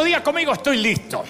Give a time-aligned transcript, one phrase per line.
[0.00, 0.24] listo?
[0.24, 1.24] Conmigo, estoy listo.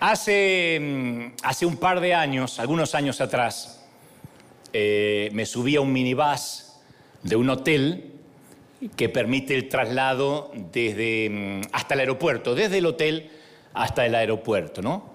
[0.00, 3.84] Hace, mm, hace un par de años, algunos años atrás,
[4.72, 6.72] eh, me subí a un minibús
[7.22, 8.12] de un hotel
[8.96, 13.30] que permite el traslado desde, mm, hasta el aeropuerto, desde el hotel
[13.74, 15.12] hasta el aeropuerto, ¿no?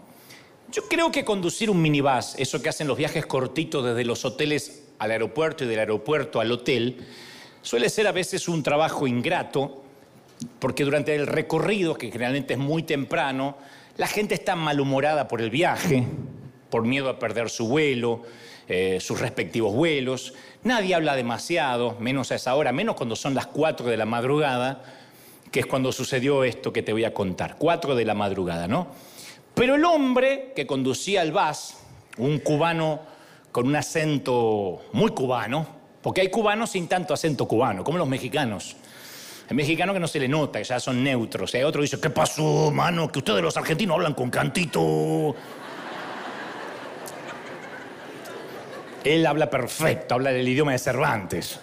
[0.72, 4.86] Yo creo que conducir un minibús, eso que hacen los viajes cortitos desde los hoteles
[5.00, 7.06] al aeropuerto y del aeropuerto al hotel,
[7.62, 9.84] suele ser a veces un trabajo ingrato,
[10.60, 13.58] porque durante el recorrido, que generalmente es muy temprano,
[13.98, 16.04] la gente está malhumorada por el viaje,
[16.70, 18.24] por miedo a perder su vuelo,
[18.68, 20.34] eh, sus respectivos vuelos.
[20.64, 24.84] Nadie habla demasiado, menos a esa hora, menos cuando son las 4 de la madrugada,
[25.52, 27.56] que es cuando sucedió esto que te voy a contar.
[27.58, 28.88] 4 de la madrugada, ¿no?
[29.56, 31.76] Pero el hombre que conducía el bus,
[32.18, 33.00] un cubano
[33.52, 35.66] con un acento muy cubano,
[36.02, 38.76] porque hay cubanos sin tanto acento cubano, como los mexicanos.
[39.50, 41.56] El mexicano que no se le nota, que ya son neutros.
[41.56, 43.10] Hay otro que dice, ¿qué pasó, mano?
[43.10, 45.36] Que ustedes los argentinos hablan con cantito.
[49.06, 51.62] Él habla perfecto, habla el idioma de Cervantes.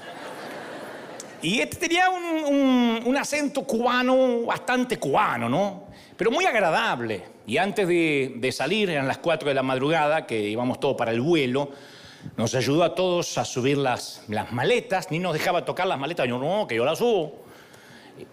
[1.43, 5.89] Y este tenía un, acento cubano, bastante cubano, ¿no?
[6.17, 7.23] Pero muy agradable.
[7.47, 11.21] Y antes de, salir, eran las 4 de la madrugada, que íbamos todos para el
[11.21, 11.71] vuelo,
[12.39, 16.27] nos ayudó a todos a subir las, las maletas, ni nos dejaba tocar las maletas.
[16.27, 17.44] Yo, no, que yo las subo.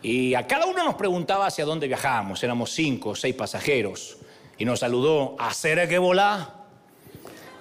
[0.02, 2.44] Y a cada uno nos preguntaba hacia dónde viajábamos.
[2.44, 4.18] Éramos cinco o seis pasajeros.
[4.58, 6.56] Y nos saludó, hacer que volá,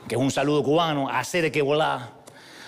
[0.07, 2.13] que es un saludo cubano, hacer que volá.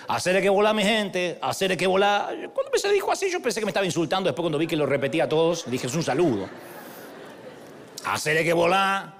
[0.07, 2.29] Hacer que volá, mi gente, hacer que volá.
[2.53, 4.27] Cuando me se dijo así, yo pensé que me estaba insultando.
[4.27, 6.49] Después, cuando vi que lo repetía a todos, dije, es un saludo.
[8.05, 9.15] Hacer que volá,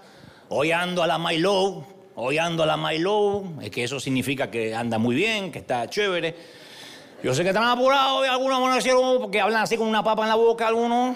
[0.49, 3.01] hoy ando a la My Low, hoy ando a la My
[3.61, 6.35] es que eso significa que anda muy bien, que está chévere.
[7.23, 10.27] Yo sé que están apurados y algunos amanecieron porque hablan así con una papa en
[10.27, 11.15] la boca algunos.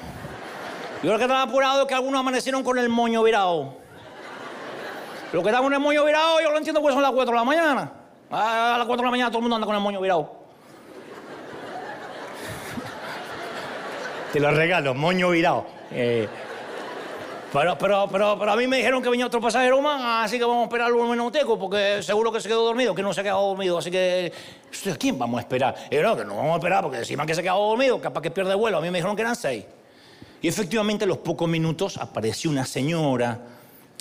[1.03, 3.73] Yo creo que están apurados es que algunos amanecieron con el moño virado.
[5.34, 7.38] Lo que está con el moño virado, yo lo entiendo porque son las 4 de
[7.38, 7.91] la mañana.
[8.31, 10.31] A las 4 de la mañana todo el mundo anda con el moño virado.
[14.31, 15.66] Te lo regalo, moño virado.
[15.91, 16.29] Eh,
[17.53, 20.46] pero, pero, pero, pero, a mí me dijeron que venía otro pasajero más, así que
[20.46, 23.24] vamos a esperarlo en el porque seguro que se quedó dormido, que no se ha
[23.24, 24.31] quedado dormido, así que...
[24.91, 25.75] ¿A quién vamos a esperar?
[25.90, 28.22] Y no, que no vamos a esperar, porque encima que se ha quedado dormido, capaz
[28.22, 28.78] que pierde vuelo.
[28.78, 29.63] A mí me dijeron que eran seis.
[30.41, 33.40] Y efectivamente, a los pocos minutos apareció una señora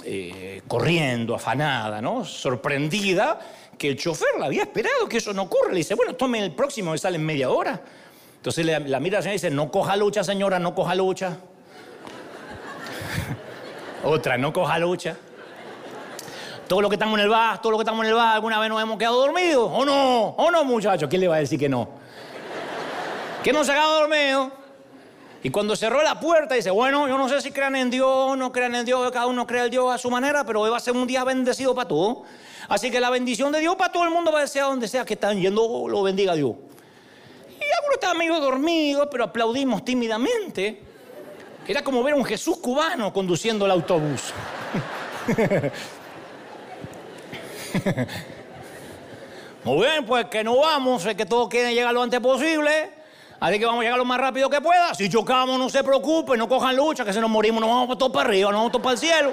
[0.04, 2.24] eh, corriendo, afanada, ¿no?
[2.24, 3.38] Sorprendida,
[3.78, 5.70] que el chofer la había esperado, que eso no ocurre.
[5.70, 7.80] Le dice, bueno, tome el próximo que sale en media hora.
[8.36, 11.38] Entonces la, la mira la señora y dice, no coja lucha, señora, no coja lucha.
[14.08, 15.16] Otra, no coja lucha.
[16.68, 18.60] Todos los que estamos en el bar, todos los que estamos en el bar, alguna
[18.60, 19.68] vez nos hemos quedado dormidos.
[19.72, 20.28] ¿O no?
[20.28, 21.08] ¿O no, muchachos?
[21.10, 21.88] ¿Quién le va a decir que no?
[23.42, 24.52] Que no se ha quedado dormido.
[25.42, 28.52] Y cuando cerró la puerta, dice, bueno, yo no sé si crean en Dios, no
[28.52, 30.80] crean en Dios, cada uno crea en Dios a su manera, pero hoy va a
[30.80, 32.18] ser un día bendecido para todos.
[32.68, 34.86] Así que la bendición de Dios para todo el mundo va a ser a donde
[34.86, 36.52] sea que están yendo, lo bendiga Dios.
[37.48, 40.85] Y algunos estaban medio dormidos, pero aplaudimos tímidamente.
[41.68, 44.32] Era como ver a un Jesús cubano conduciendo el autobús.
[49.64, 52.92] Muy bien, pues que no vamos, es que todos quieren llegar lo antes posible.
[53.40, 54.94] Así que vamos a llegar lo más rápido que pueda.
[54.94, 58.12] Si chocamos, no se preocupen, no cojan lucha, que si nos morimos nos vamos todos
[58.12, 59.32] para arriba, nos vamos todos para el cielo.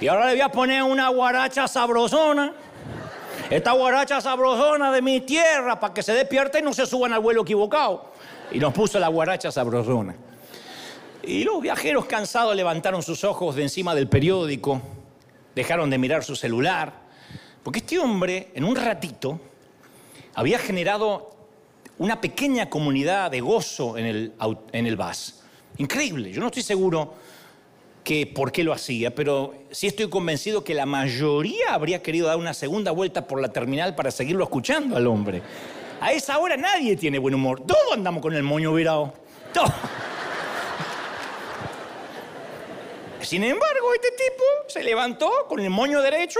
[0.00, 2.52] Y ahora le voy a poner una guaracha sabrosona.
[3.50, 7.20] Esta guaracha sabrosona de mi tierra para que se despierte y no se suban al
[7.20, 8.13] vuelo equivocado
[8.52, 10.14] y nos puso la guaracha sabrosona.
[11.22, 14.80] Y los viajeros cansados levantaron sus ojos de encima del periódico,
[15.54, 16.92] dejaron de mirar su celular,
[17.62, 19.40] porque este hombre en un ratito
[20.34, 21.30] había generado
[21.98, 24.32] una pequeña comunidad de gozo en el,
[24.72, 25.40] en el bus.
[25.78, 27.14] Increíble, yo no estoy seguro
[28.04, 32.36] que por qué lo hacía, pero sí estoy convencido que la mayoría habría querido dar
[32.36, 35.42] una segunda vuelta por la terminal para seguirlo escuchando al hombre.
[36.04, 37.62] A esa hora nadie tiene buen humor.
[37.66, 39.14] Todos andamos con el moño virado.
[39.54, 39.72] Todos.
[43.22, 46.38] Sin embargo, este tipo se levantó con el moño derecho.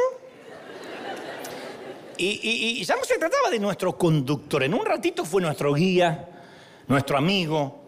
[2.18, 4.62] Y, ya no se trataba de nuestro conductor.
[4.64, 6.28] En un ratito fue nuestro guía,
[6.86, 7.84] nuestro amigo,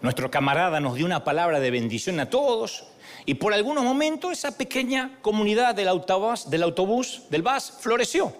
[0.00, 0.80] nuestro camarada.
[0.80, 2.86] Nos dio una palabra de bendición a todos.
[3.26, 8.32] Y por algunos momentos esa pequeña comunidad del autobús, del autobús, del bus, floreció.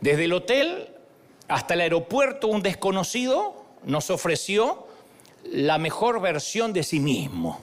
[0.00, 0.93] Desde el hotel
[1.48, 4.86] hasta el aeropuerto un desconocido nos ofreció
[5.44, 7.60] la mejor versión de sí mismo.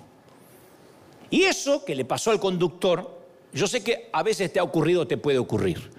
[1.29, 3.19] Y eso que le pasó al conductor,
[3.53, 5.91] yo sé que a veces te ha ocurrido, te puede ocurrir,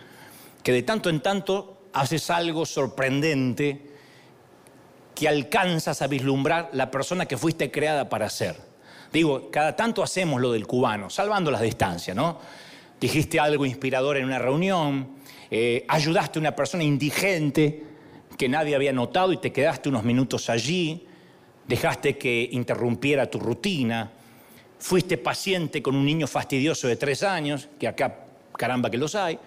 [0.63, 3.91] que de tanto en tanto haces algo sorprendente
[5.15, 8.57] que alcanzas a vislumbrar la persona que fuiste creada para ser.
[9.13, 12.39] Digo, cada tanto hacemos lo del cubano, salvando las distancias, ¿no?
[13.01, 15.17] Dijiste algo inspirador en una reunión,
[15.55, 17.83] eh, ayudaste a una persona indigente
[18.39, 21.07] que nadie había notado y te quedaste unos minutos allí,
[21.69, 24.11] dejaste que interrumpiera tu rutina,
[24.79, 28.25] fuiste paciente con un niño fastidioso de tres años, que acá
[28.57, 29.39] caramba que los hay,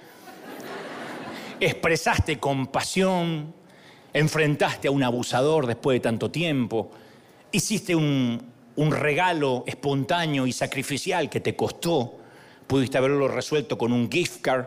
[1.59, 3.51] expresaste compasión,
[4.13, 6.91] enfrentaste a un abusador después de tanto tiempo,
[7.51, 8.43] hiciste un,
[8.75, 12.19] un regalo espontáneo y sacrificial que te costó,
[12.67, 14.65] pudiste haberlo resuelto con un gift card,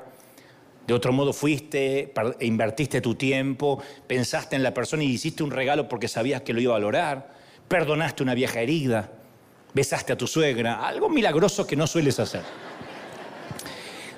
[0.88, 5.86] de otro modo fuiste, invertiste tu tiempo, pensaste en la persona y hiciste un regalo
[5.86, 7.30] porque sabías que lo iba a valorar,
[7.68, 9.12] perdonaste una vieja herida,
[9.74, 12.40] besaste a tu suegra, algo milagroso que no sueles hacer.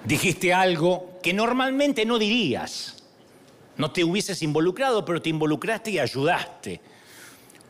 [0.04, 3.02] Dijiste algo que normalmente no dirías.
[3.76, 6.80] No te hubieses involucrado, pero te involucraste y ayudaste.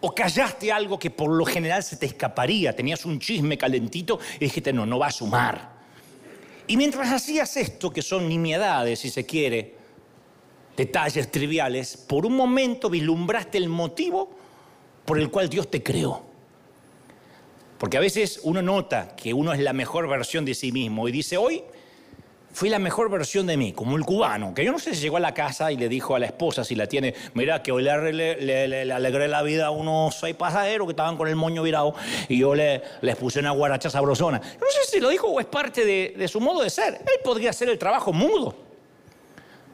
[0.02, 2.76] O callaste algo que por lo general se te escaparía.
[2.76, 5.79] Tenías un chisme calentito y dijiste, no, no va a sumar.
[6.70, 9.74] Y mientras hacías esto, que son nimiedades, si se quiere,
[10.76, 14.30] detalles triviales, por un momento vislumbraste el motivo
[15.04, 16.22] por el cual Dios te creó.
[17.76, 21.10] Porque a veces uno nota que uno es la mejor versión de sí mismo y
[21.10, 21.64] dice, hoy
[22.52, 25.16] fui la mejor versión de mí, como el cubano, que yo no sé si llegó
[25.16, 27.82] a la casa y le dijo a la esposa, si la tiene, mira, que hoy
[27.82, 31.94] le, alegré la vida a unos seis pasajeros que estaban con el moño virado
[32.28, 34.38] y yo le, les puse una guaracha sabrosona.
[34.38, 36.94] no sé si lo dijo o es parte de, su modo de ser.
[36.94, 38.54] Él podría hacer el trabajo mudo.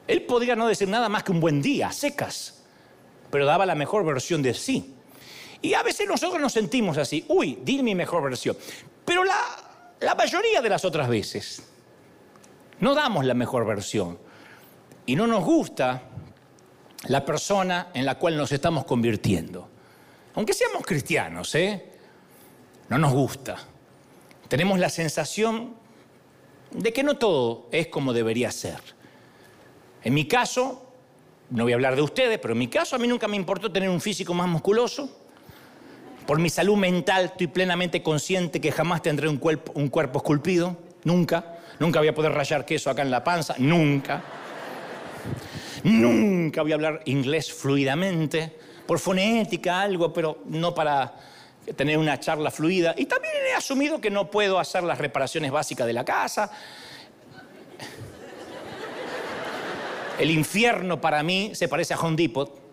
[0.07, 2.63] Él podría no decir nada más que un buen día, secas,
[3.31, 4.95] pero daba la mejor versión de sí.
[5.63, 8.57] Y a veces nosotros nos sentimos así, uy, di mi mejor versión.
[9.05, 11.63] Pero la mayoría de las otras veces,
[12.81, 14.19] no damos la mejor versión.
[15.07, 16.03] Y no nos gusta
[17.09, 19.69] la persona en la cual nos estamos convirtiendo.
[20.35, 21.93] Aunque seamos cristianos, ¿eh?
[22.89, 23.57] No nos gusta.
[24.49, 25.75] Tenemos la sensación
[26.71, 28.81] de que no todo es como debería ser.
[30.03, 30.93] En mi caso,
[31.51, 33.73] no voy a hablar de ustedes, pero en mi caso a mí nunca me importó
[33.73, 35.09] tener un físico más musculoso.
[36.27, 40.77] Por mi salud mental estoy plenamente consciente que jamás tendré un cuerpo, un cuerpo esculpido,
[41.05, 41.56] nunca.
[41.79, 44.23] Nunca voy a poder rayar queso acá en la panza, nunca.
[45.85, 48.57] Nunca voy a hablar inglés fluidamente,
[48.87, 51.15] por fonética, algo, pero no para
[51.77, 52.95] tener una charla fluida.
[52.97, 56.51] Y también he asumido que no puedo hacer las reparaciones básicas de la casa.
[60.19, 62.66] El infierno para mí se parece a Home Depot.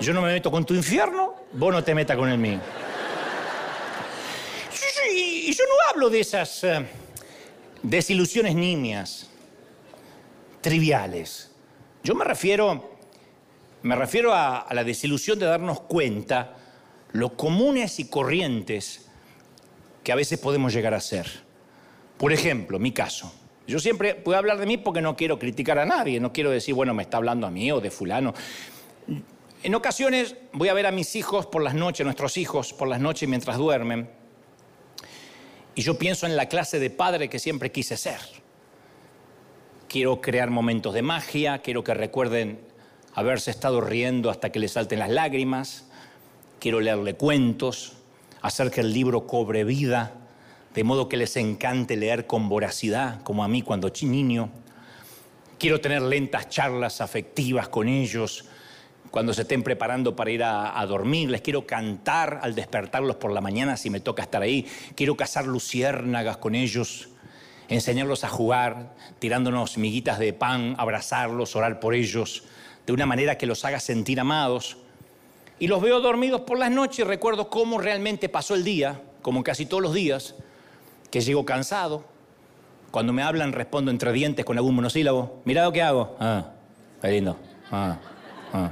[0.00, 2.58] Yo no me meto con tu infierno, vos no te metas con el mío.
[5.12, 6.86] Y yo no hablo de esas eh,
[7.82, 9.28] desilusiones nimias,
[10.62, 11.50] triviales.
[12.02, 12.96] Yo me refiero,
[13.82, 16.56] me refiero a, a la desilusión de darnos cuenta
[17.12, 19.06] lo comunes y corrientes
[20.02, 21.26] que a veces podemos llegar a ser.
[22.16, 23.34] Por ejemplo, mi caso.
[23.66, 26.74] Yo siempre puedo hablar de mí porque no quiero criticar a nadie, no quiero decir,
[26.74, 28.32] bueno, me está hablando a mí o de fulano.
[29.62, 32.98] En ocasiones voy a ver a mis hijos por las noches, nuestros hijos por las
[32.98, 34.08] noches mientras duermen,
[35.74, 38.20] y yo pienso en la clase de padre que siempre quise ser.
[39.86, 42.58] Quiero crear momentos de magia, quiero que recuerden
[43.14, 45.88] haberse estado riendo hasta que les salten las lágrimas,
[46.58, 47.98] quiero leerle cuentos,
[48.40, 50.14] hacer que el libro cobre vida,
[50.72, 54.50] de modo que les encante leer con voracidad, como a mí cuando niño.
[55.58, 58.46] Quiero tener lentas charlas afectivas con ellos,
[59.10, 63.40] cuando se estén preparando para ir a, dormir, les quiero cantar al despertarlos por la
[63.40, 67.08] mañana si me toca estar ahí, quiero cazar luciérnagas con ellos,
[67.68, 72.44] enseñarlos a jugar, tirándonos miguitas de pan, abrazarlos, orar por ellos,
[72.86, 74.76] de una manera que los haga sentir amados.
[75.58, 79.42] Y los veo dormidos por las noches y recuerdo cómo realmente pasó el día, como
[79.42, 80.34] casi todos los días,
[81.10, 82.04] que llego cansado.
[82.90, 85.42] Cuando me hablan respondo entre dientes con algún monosílabo.
[85.44, 86.16] Mira lo que hago.
[86.18, 86.46] Ah,
[87.02, 87.36] qué lindo.
[87.70, 87.98] Ah,
[88.52, 88.70] ah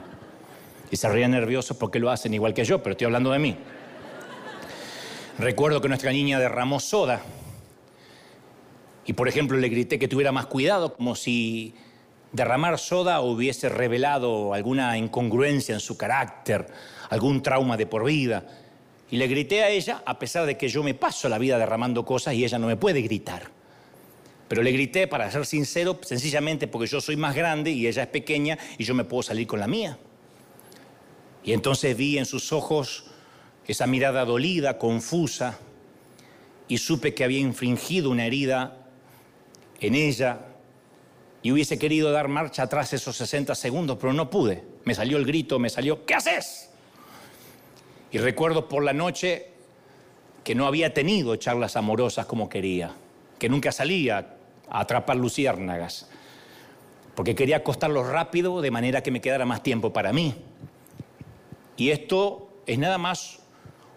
[0.90, 3.57] y se ríen nerviosos porque lo hacen igual que yo, pero estoy hablando de mí.
[5.38, 7.23] Recuerdo que nuestra niña derramó soda
[9.07, 11.75] y, por ejemplo, le grité que tuviera más cuidado, como si
[12.33, 16.66] derramar soda hubiese revelado alguna incongruencia en su carácter,
[17.09, 18.45] algún trauma de por vida.
[19.11, 22.04] Y le grité a ella, a pesar de que yo me paso la vida derramando
[22.04, 23.45] cosas y ella no me puede gritar.
[24.49, 28.09] Pero le grité, para ser sincero, sencillamente porque yo soy más grande y ella es
[28.09, 29.99] pequeña y yo me puedo salir con la mía.
[31.49, 33.05] Y entonces vi en sus ojos
[33.67, 35.59] esa mirada dolida, confusa,
[36.69, 38.76] y supe que había infringido una herida
[39.81, 40.40] en ella
[41.40, 44.62] y hubiese querido dar marcha atrás esos 60 segundos, pero no pude.
[44.85, 46.69] Me salió el grito, me salió, ¿qué haces?
[48.12, 49.47] Y recuerdo por la noche
[50.45, 52.95] que no había tenido charlas amorosas como quería,
[53.38, 54.37] que nunca salía
[54.69, 56.11] a atrapar luciérnagas,
[57.14, 60.35] porque quería acostarlo rápido de manera que me quedara más tiempo para mí.
[61.79, 63.39] Y esto es nada más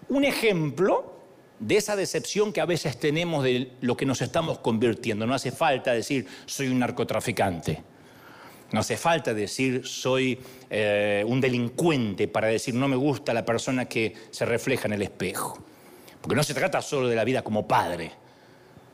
[0.07, 1.11] un ejemplo
[1.59, 5.25] de esa decepción que a veces tenemos de lo que nos estamos convirtiendo.
[5.25, 7.83] No hace falta decir soy un narcotraficante.
[8.71, 13.85] No hace falta decir soy eh, un delincuente para decir no me gusta la persona
[13.85, 15.57] que se refleja en el espejo.
[16.21, 18.11] Porque no se trata solo de la vida como padre.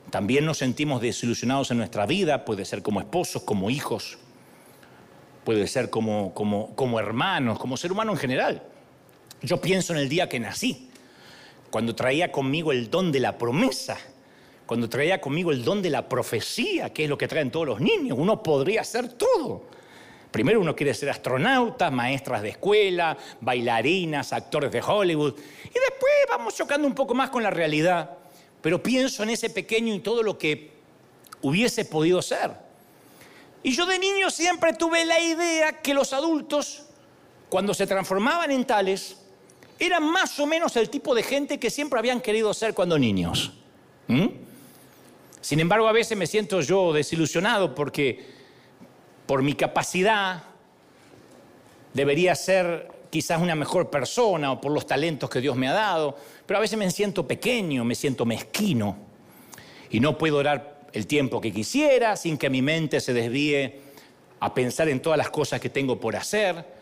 [0.09, 4.17] También nos sentimos desilusionados en nuestra vida, puede ser como esposos, como hijos,
[5.43, 8.63] puede ser como, como, como hermanos, como ser humano en general.
[9.41, 10.89] Yo pienso en el día que nací,
[11.69, 13.97] cuando traía conmigo el don de la promesa,
[14.65, 17.79] cuando traía conmigo el don de la profecía, que es lo que traen todos los
[17.79, 18.17] niños.
[18.19, 19.63] Uno podría hacer todo.
[20.31, 25.35] Primero uno quiere ser astronauta, maestras de escuela, bailarinas, actores de Hollywood.
[25.63, 28.17] Y después vamos chocando un poco más con la realidad.
[28.61, 30.71] Pero pienso en ese pequeño y todo lo que
[31.41, 32.51] hubiese podido ser.
[33.63, 36.83] Y yo de niño siempre tuve la idea que los adultos,
[37.49, 39.17] cuando se transformaban en tales,
[39.79, 43.53] eran más o menos el tipo de gente que siempre habían querido ser cuando niños.
[44.07, 44.27] ¿Mm?
[45.41, 48.25] Sin embargo, a veces me siento yo desilusionado porque
[49.25, 50.43] por mi capacidad
[51.93, 56.17] debería ser quizás una mejor persona o por los talentos que Dios me ha dado,
[56.45, 58.97] pero a veces me siento pequeño, me siento mezquino
[59.89, 63.79] y no puedo orar el tiempo que quisiera sin que mi mente se desvíe
[64.39, 66.76] a pensar en todas las cosas que tengo por hacer.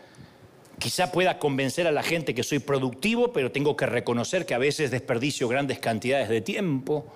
[0.78, 4.58] Quizá pueda convencer a la gente que soy productivo, pero tengo que reconocer que a
[4.58, 7.06] veces desperdicio grandes cantidades de tiempo.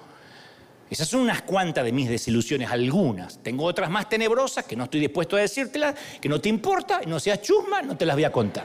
[0.89, 3.39] Esas son unas cuantas de mis desilusiones, algunas.
[3.43, 7.21] Tengo otras más tenebrosas que no estoy dispuesto a decírtelas, que no te importa, no
[7.21, 8.65] seas chusma, no te las voy a contar.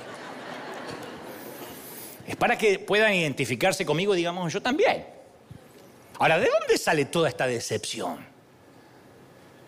[2.25, 5.05] Es para que puedan identificarse conmigo, digamos, yo también.
[6.17, 8.25] Ahora, ¿de dónde sale toda esta decepción?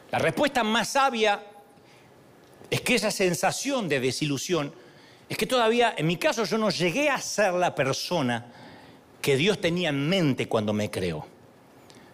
[0.10, 1.44] La respuesta más sabia
[2.70, 4.74] es que esa sensación de desilusión
[5.30, 8.46] es que todavía, en mi caso, yo no llegué a ser la persona
[9.22, 11.26] que Dios tenía en mente cuando me creó.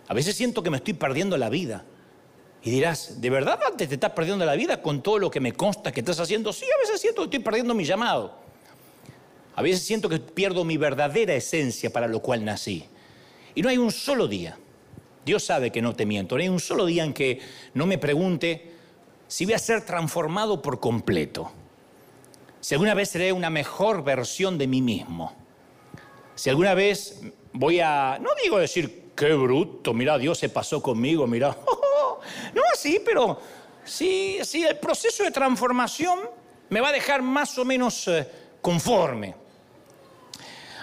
[0.08, 1.86] A veces siento que me estoy perdiendo la vida.
[2.64, 5.54] Y dirás, ¿de verdad antes te estás perdiendo la vida con todo lo que me
[5.54, 6.54] consta que estás haciendo?
[6.54, 8.38] Sí, a veces siento que estoy perdiendo mi llamado.
[9.56, 12.86] A veces siento que pierdo mi verdadera esencia para lo cual nací.
[13.54, 14.58] Y no hay un solo día,
[15.26, 17.40] Dios sabe que no te miento, no hay un solo día en que
[17.74, 18.72] no me pregunte
[19.28, 21.52] si voy a ser transformado por completo.
[22.64, 25.36] Si alguna vez seré una mejor versión de mí mismo.
[26.34, 27.20] Si alguna vez
[27.52, 31.50] voy a, no digo decir qué bruto, mira, Dios se pasó conmigo, mira.
[32.56, 33.38] no así, pero
[33.84, 36.20] sí, sí, el proceso de transformación
[36.70, 38.26] me va a dejar más o menos eh,
[38.62, 39.36] conforme.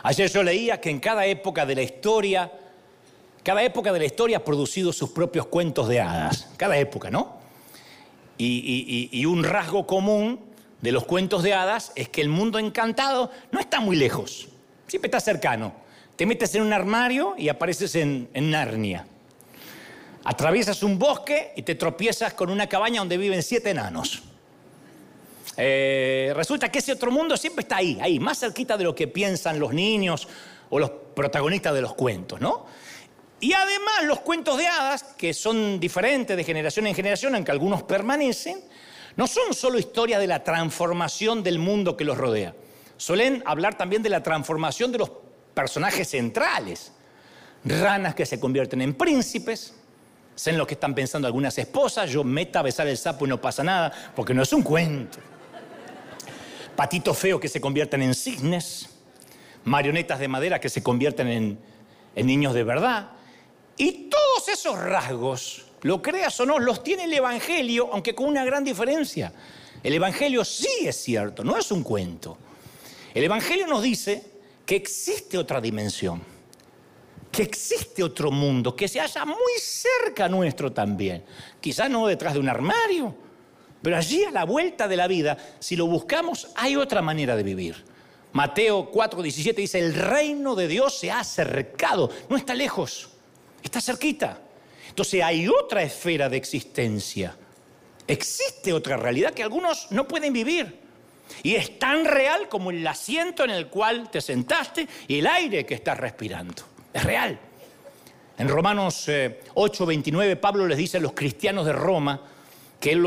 [0.02, 2.52] Ayer yo leía que en cada época de la historia,
[3.42, 7.40] cada época de la historia ha producido sus propios cuentos de hadas, cada época, ¿no?
[8.36, 10.49] y un rasgo común
[10.82, 14.48] de los cuentos de hadas es que el mundo encantado no está muy lejos,
[14.86, 15.74] siempre está cercano.
[16.16, 19.06] Te metes en un armario y apareces en, Narnia.
[20.24, 24.22] Atraviesas un bosque y te tropiezas con una cabaña donde viven siete enanos.
[25.56, 29.08] Eh, resulta que ese otro mundo siempre está ahí, ahí, más cerquita de lo que
[29.08, 30.28] piensan los niños
[30.68, 32.66] o los protagonistas de los cuentos, ¿no?
[33.40, 37.82] Y además los cuentos de hadas, que son diferentes de generación en generación, aunque algunos
[37.82, 38.60] permanecen,
[39.20, 42.54] no son solo historias de la transformación del mundo que los rodea.
[42.96, 45.12] Suelen hablar también de la transformación de los
[45.52, 46.90] personajes centrales.
[47.62, 49.74] Ranas que se convierten en príncipes.
[50.34, 52.08] Sé en lo que están pensando algunas esposas.
[52.08, 55.18] Yo meta a besar el sapo y no pasa nada, porque no es un cuento.
[56.74, 58.88] Patitos feos que se convierten en cisnes.
[59.64, 61.58] Marionetas de madera que se convierten en,
[62.16, 63.10] en niños de verdad.
[63.76, 68.44] Y todos esos rasgos, lo creas o no, los tiene el Evangelio, aunque con una
[68.44, 69.32] gran diferencia.
[69.82, 72.36] El Evangelio sí es cierto, no es un cuento.
[73.14, 74.22] El Evangelio nos dice
[74.66, 76.22] que existe otra dimensión,
[77.32, 81.24] que existe otro mundo, que se halla muy cerca nuestro también.
[81.60, 83.14] Quizás no detrás de un armario,
[83.82, 87.42] pero allí a la vuelta de la vida, si lo buscamos, hay otra manera de
[87.42, 87.84] vivir.
[88.32, 93.10] Mateo 4:17 dice, el reino de Dios se ha acercado, no está lejos,
[93.62, 94.42] está cerquita.
[95.00, 97.34] Entonces hay otra esfera de existencia.
[98.06, 100.78] Existe otra realidad que algunos no pueden vivir.
[101.42, 105.64] Y es tan real como el asiento en el cual te sentaste y el aire
[105.64, 106.64] que estás respirando.
[106.92, 107.40] Es real.
[108.36, 109.10] En Romanos
[109.54, 112.20] 8, eh, 29, Pablo les dice a los cristianos de Roma
[112.78, 113.02] que,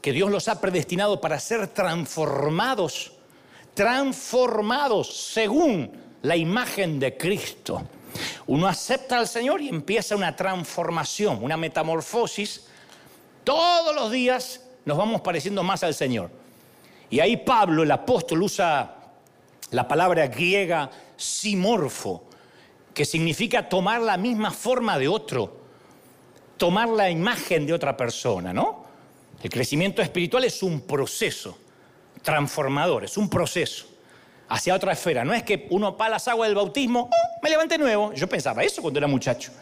[0.00, 3.14] que Dios los ha predestinado para ser transformados,
[3.74, 5.90] transformados según
[6.22, 7.82] la imagen de Cristo.
[8.46, 12.66] Uno acepta al Señor y empieza una transformación, una metamorfosis.
[13.44, 16.30] Todos los días nos vamos pareciendo más al Señor.
[17.10, 18.96] Y ahí Pablo, el apóstol, usa
[19.70, 22.24] la palabra griega simorfo,
[22.94, 25.56] que significa tomar la misma forma de otro,
[26.56, 28.84] tomar la imagen de otra persona, ¿no?
[29.42, 31.58] El crecimiento espiritual es un proceso
[32.22, 33.91] transformador, es un proceso
[34.48, 35.24] hacia otra esfera.
[35.24, 38.12] No es que uno para las aguas del bautismo, oh, me levanté nuevo.
[38.12, 39.52] Yo pensaba eso cuando era muchacho.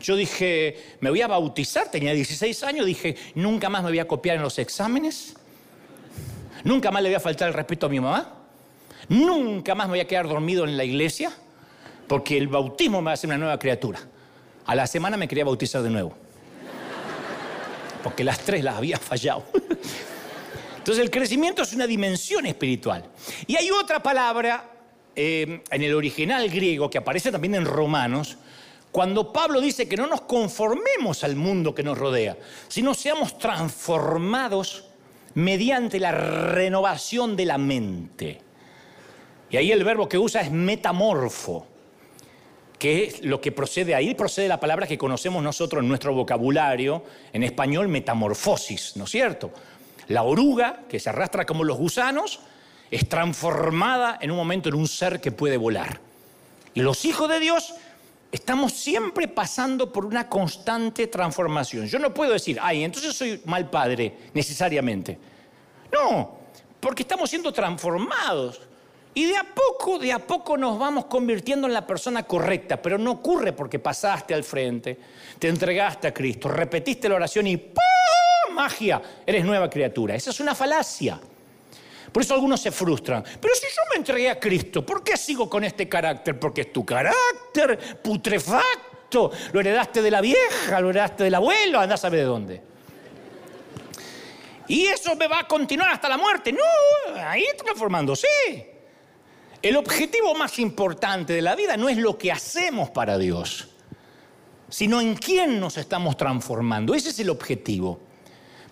[0.00, 4.06] Yo dije, me voy a bautizar, tenía 16 años, dije, nunca más me voy a
[4.06, 5.34] copiar en los exámenes,
[6.62, 8.32] nunca más le voy a faltar el respeto a mi mamá,
[9.08, 11.32] nunca más me voy a quedar dormido en la iglesia,
[12.06, 13.98] porque el bautismo me va a hacer una nueva criatura.
[14.66, 16.14] A la semana me quería bautizar de nuevo,
[18.04, 19.44] porque las tres las había fallado.
[20.88, 23.04] Entonces el crecimiento es una dimensión espiritual.
[23.46, 24.70] Y hay otra palabra
[25.14, 28.38] eh, en el original griego que aparece también en Romanos,
[28.90, 34.86] cuando Pablo dice que no nos conformemos al mundo que nos rodea, sino seamos transformados
[35.34, 38.40] mediante la renovación de la mente.
[39.50, 41.66] Y ahí el verbo que usa es metamorfo,
[42.78, 47.04] que es lo que procede ahí, procede la palabra que conocemos nosotros en nuestro vocabulario,
[47.34, 49.52] en español, metamorfosis, ¿no es cierto?
[50.08, 52.40] La oruga, que se arrastra como los gusanos,
[52.90, 56.00] es transformada en un momento en un ser que puede volar.
[56.74, 57.74] Y los hijos de Dios
[58.32, 61.86] estamos siempre pasando por una constante transformación.
[61.86, 65.18] Yo no puedo decir, ay, entonces soy mal padre, necesariamente.
[65.92, 66.38] No,
[66.80, 68.60] porque estamos siendo transformados.
[69.14, 72.98] Y de a poco, de a poco nos vamos convirtiendo en la persona correcta, pero
[72.98, 74.98] no ocurre porque pasaste al frente,
[75.38, 77.97] te entregaste a Cristo, repetiste la oración y ¡pum!
[78.58, 80.16] Magia, eres nueva criatura.
[80.16, 81.20] Esa es una falacia.
[82.12, 83.22] Por eso algunos se frustran.
[83.22, 86.38] Pero si yo me entregué a Cristo, ¿por qué sigo con este carácter?
[86.38, 89.30] Porque es tu carácter putrefacto.
[89.52, 92.62] Lo heredaste de la vieja, lo heredaste del abuelo, andás a saber de dónde.
[94.66, 96.52] Y eso me va a continuar hasta la muerte.
[96.52, 96.58] No,
[97.14, 98.26] ahí transformándose.
[99.62, 103.68] El objetivo más importante de la vida no es lo que hacemos para Dios,
[104.68, 106.94] sino en quién nos estamos transformando.
[106.94, 108.07] Ese es el objetivo.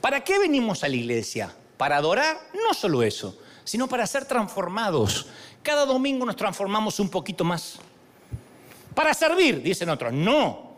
[0.01, 1.53] ¿Para qué venimos a la iglesia?
[1.77, 5.27] Para adorar, no solo eso, sino para ser transformados.
[5.63, 7.79] Cada domingo nos transformamos un poquito más.
[8.95, 10.13] Para servir, dicen otros.
[10.13, 10.77] No,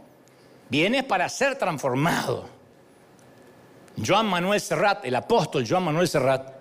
[0.68, 2.48] vienes para ser transformado.
[4.04, 6.52] Joan Manuel Serrat, el apóstol Joan Manuel Serrat,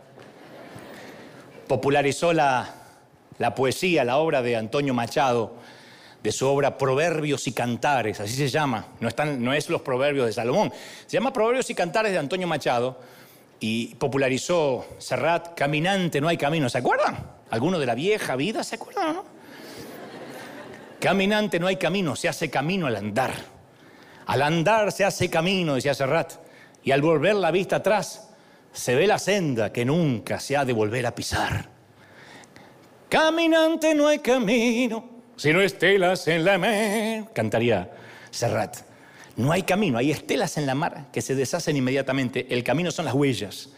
[1.68, 2.74] popularizó la,
[3.38, 5.56] la poesía, la obra de Antonio Machado,
[6.28, 10.26] de su obra Proverbios y Cantares, así se llama, no, están, no es los Proverbios
[10.26, 10.74] de Salomón,
[11.06, 13.00] se llama Proverbios y Cantares de Antonio Machado
[13.62, 17.18] y popularizó Serrat, Caminante, no hay camino, ¿se acuerdan?
[17.50, 19.16] ¿Alguno de la vieja vida se acuerdan?
[19.16, 19.24] No?
[21.00, 23.32] Caminante, no hay camino, se hace camino al andar.
[24.26, 26.34] Al andar se hace camino, decía Serrat,
[26.84, 28.32] y al volver la vista atrás
[28.74, 31.70] se ve la senda que nunca se ha de volver a pisar.
[33.08, 37.92] Caminante, no hay camino si no estelas en la mar, cantaría
[38.32, 38.78] Serrat.
[39.36, 42.48] No hay camino, hay estelas en la mar que se deshacen inmediatamente.
[42.50, 43.70] El camino son las huellas.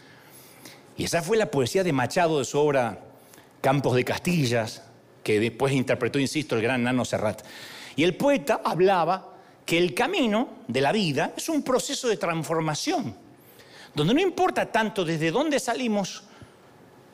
[0.96, 2.98] Y esa fue la poesía de Machado de su obra
[3.60, 4.82] Campos de Castillas,
[5.22, 7.42] que después interpretó, insisto, el gran Nano Serrat.
[7.94, 9.34] Y el poeta hablaba
[9.66, 13.14] que el camino de la vida es un proceso de transformación,
[13.94, 16.24] donde no importa tanto desde dónde salimos,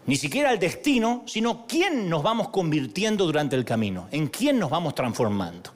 [0.07, 4.71] ni siquiera el destino, sino quién nos vamos convirtiendo durante el camino, en quién nos
[4.71, 5.71] vamos transformando.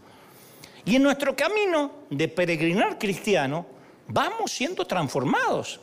[0.85, 3.67] Y en nuestro camino de peregrinar cristiano,
[4.09, 5.81] vamos siendo transformados.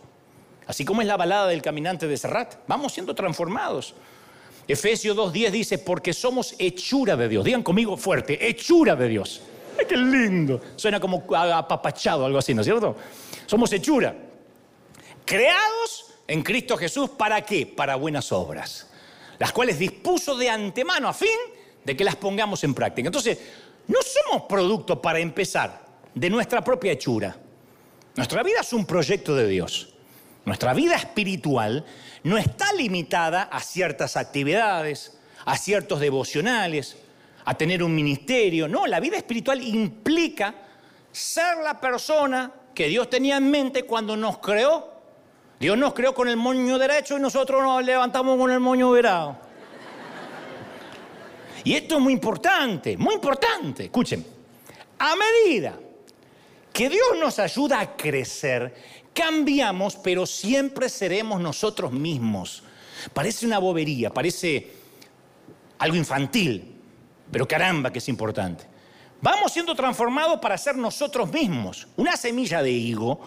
[0.66, 3.94] Así como es la balada del caminante de Serrat, vamos siendo transformados.
[4.68, 7.46] Efesios 2.10 dice, porque somos hechura de Dios.
[7.46, 9.42] Digan conmigo fuerte, hechura de Dios.
[9.80, 10.60] ¡Ay, qué lindo!
[10.76, 12.96] Suena como apapachado, algo así, ¿no es cierto?
[13.46, 14.16] Somos hechura.
[15.26, 17.66] Creados en Cristo Jesús, ¿para qué?
[17.66, 18.88] Para buenas obras,
[19.40, 21.30] las cuales dispuso de antemano a fin
[21.84, 23.08] de que las pongamos en práctica.
[23.08, 23.40] Entonces,
[23.88, 27.38] no somos producto para empezar de nuestra propia hechura.
[28.16, 29.94] Nuestra vida es un proyecto de Dios.
[30.44, 31.86] Nuestra vida espiritual
[32.24, 36.98] no está limitada a ciertas actividades, a ciertos devocionales,
[37.46, 38.68] a tener un ministerio.
[38.68, 40.54] No, la vida espiritual implica
[41.12, 44.97] ser la persona que Dios tenía en mente cuando nos creó
[45.60, 49.38] Dios nos creó con el moño derecho y nosotros nos levantamos con el moño virado.
[51.64, 53.86] Y esto es muy importante, muy importante.
[53.86, 54.26] Escuchen,
[55.00, 55.78] a medida
[56.72, 58.74] que Dios nos ayuda a crecer,
[59.14, 62.64] cambiamos, pero siempre seremos nosotros mismos.
[63.14, 64.72] Parece una bobería, parece
[65.80, 66.76] algo infantil,
[67.32, 68.66] pero caramba que es importante.
[69.20, 71.88] Vamos siendo transformados para ser nosotros mismos.
[71.98, 73.20] Una semilla de higo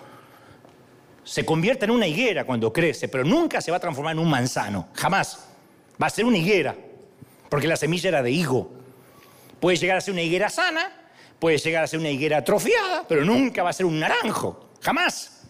[1.30, 4.28] se convierte en una higuera cuando crece, pero nunca se va a transformar en un
[4.28, 5.46] manzano, jamás.
[6.02, 6.74] Va a ser una higuera,
[7.48, 8.68] porque la semilla era de higo.
[9.60, 10.92] Puede llegar a ser una higuera sana,
[11.38, 15.44] puede llegar a ser una higuera atrofiada, pero nunca va a ser un naranjo, jamás.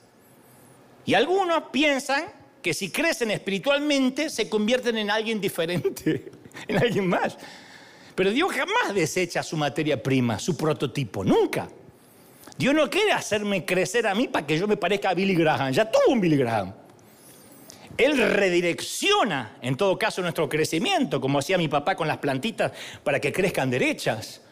[1.07, 2.25] Y algunos piensan
[2.61, 6.31] que si crecen espiritualmente se convierten en alguien diferente,
[6.69, 7.39] en alguien más.
[8.15, 11.71] Pero Dios jamás desecha su materia prima, su prototipo, nunca.
[12.61, 15.73] Dios no quiere hacerme crecer a mí para que yo me parezca a Billy Graham,
[15.73, 16.75] ya tuvo un Billy Graham.
[17.97, 23.19] Él redirecciona, en todo caso, nuestro crecimiento, como hacía mi papá con las plantitas, para
[23.19, 24.43] que crezcan derechas.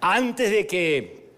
[0.00, 1.32] Antes de que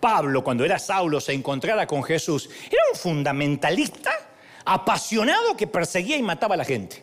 [0.00, 4.12] Pablo, cuando era Saulo, se encontrara con Jesús, era un fundamentalista
[4.64, 7.02] apasionado que perseguía y mataba a la gente.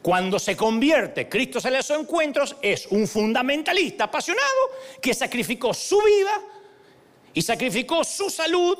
[0.00, 4.70] Cuando se convierte, Cristo sale a sus encuentros, es un fundamentalista apasionado
[5.02, 6.55] que sacrificó su vida
[7.36, 8.78] y sacrificó su salud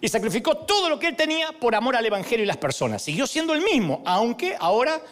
[0.00, 3.02] y sacrificó todo lo que él tenía por amor al Evangelio y las personas.
[3.02, 5.02] Siguió siendo el mismo, aunque ahora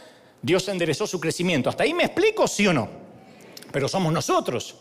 [0.40, 1.68] Dios enderezó su crecimiento.
[1.68, 2.88] ¿Hasta ahí me explico, sí o no?
[3.72, 4.77] Pero somos nosotros.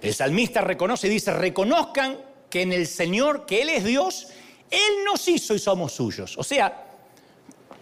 [0.00, 4.28] El salmista reconoce y dice, reconozcan que en el Señor, que Él es Dios,
[4.70, 6.38] Él nos hizo y somos suyos.
[6.38, 6.86] O sea,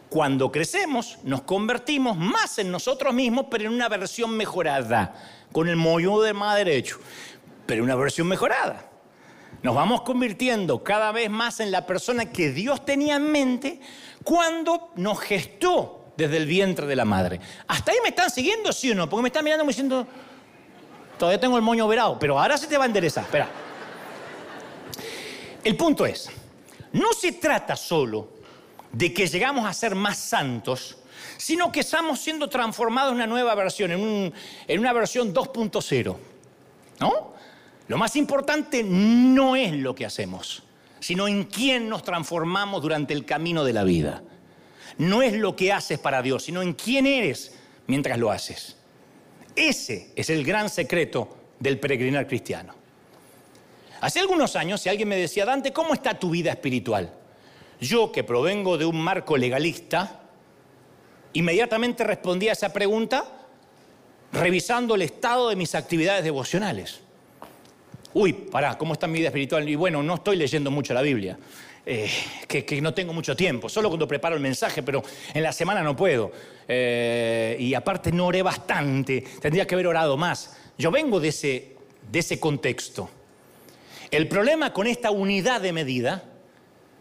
[0.09, 5.15] cuando crecemos, nos convertimos más en nosotros mismos, pero en una versión mejorada,
[5.53, 7.01] con el mollo de más derecho,
[7.67, 8.87] pero una versión mejorada.
[9.63, 13.81] Nos vamos convirtiendo cada vez más en la persona que Dios tenía en mente
[14.25, 17.41] cuando nos gestó desde el vientre de la madre.
[17.67, 19.09] ¿Hasta ahí me están siguiendo, sí o no?
[19.09, 20.07] Porque me están mirando y diciendo,
[21.19, 23.25] todavía tengo el moño verado, pero ahora se te va a enderezar.
[23.25, 23.49] Espera.
[25.63, 26.31] El punto es,
[26.93, 28.29] no se trata solo
[28.93, 30.97] de que llegamos a ser más santos,
[31.37, 36.17] sino que estamos siendo transformados en una nueva versión, en una versión 2.0.
[36.99, 37.40] ¿No?
[37.91, 40.63] Lo más importante no es lo que hacemos,
[41.01, 44.23] sino en quién nos transformamos durante el camino de la vida.
[44.99, 47.53] No es lo que haces para Dios, sino en quién eres
[47.89, 48.77] mientras lo haces.
[49.57, 52.77] Ese es el gran secreto del peregrinar cristiano.
[54.01, 57.13] Hace algunos años, si alguien me decía, Dante, ¿cómo está tu vida espiritual?
[57.81, 60.21] Yo, que provengo de un marco legalista,
[61.33, 63.49] inmediatamente respondí a esa pregunta
[64.33, 67.01] revisando el estado de mis actividades devocionales.
[68.13, 69.69] Uy, pará, ¿cómo está mi vida espiritual?
[69.69, 71.39] Y bueno, no estoy leyendo mucho la Biblia.
[71.87, 72.11] Eh,
[72.47, 75.97] que, no tengo mucho tiempo, solo cuando preparo el mensaje, pero en la semana no
[75.97, 76.31] puedo.
[76.69, 80.57] Eh, y aparte no oré bastante, tendría que haber orado más.
[80.77, 81.77] Yo vengo de ese,
[82.11, 83.09] de ese contexto.
[84.11, 86.25] El problema con esta unidad de medida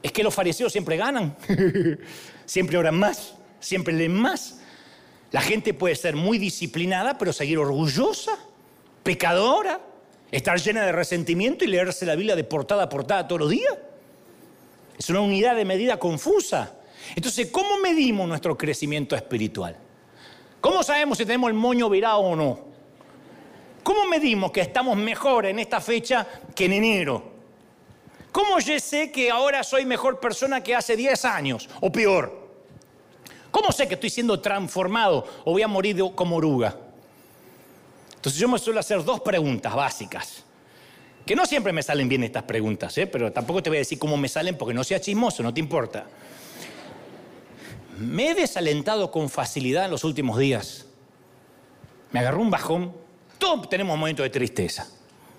[0.02, 1.36] es que los fariseos siempre ganan,
[2.46, 4.60] siempre oran más, siempre leen más.
[5.32, 8.38] La gente puede ser muy disciplinada, pero seguir orgullosa,
[9.04, 9.82] pecadora,
[10.32, 13.78] estar llena de resentimiento y leerse la Biblia de portada a portada todos los días.
[14.98, 16.76] Es una unidad de medida confusa.
[17.16, 19.78] Entonces, ¿cómo medimos nuestro crecimiento espiritual?
[20.62, 22.60] ¿Cómo sabemos si tenemos el moño virado o no?
[23.82, 27.24] ¿Cómo medimos que estamos mejor en esta fecha que en enero?
[28.32, 32.50] ¿Cómo yo sé que ahora soy mejor persona que hace 10 años o peor?
[33.50, 36.78] ¿Cómo sé que estoy siendo transformado o voy a morir como oruga?
[38.20, 40.44] Entonces yo me suelo hacer dos preguntas básicas.
[41.26, 43.08] Que no siempre me salen bien estas preguntas, ¿eh?
[43.08, 45.62] pero tampoco te voy a decir cómo me salen porque no sea chismoso, no te
[45.62, 46.06] importa.
[47.98, 50.88] Me he desalentado con facilidad en los últimos días.
[52.12, 52.94] Me agarró un bajón.
[53.38, 54.88] Todos tenemos momentos de tristeza.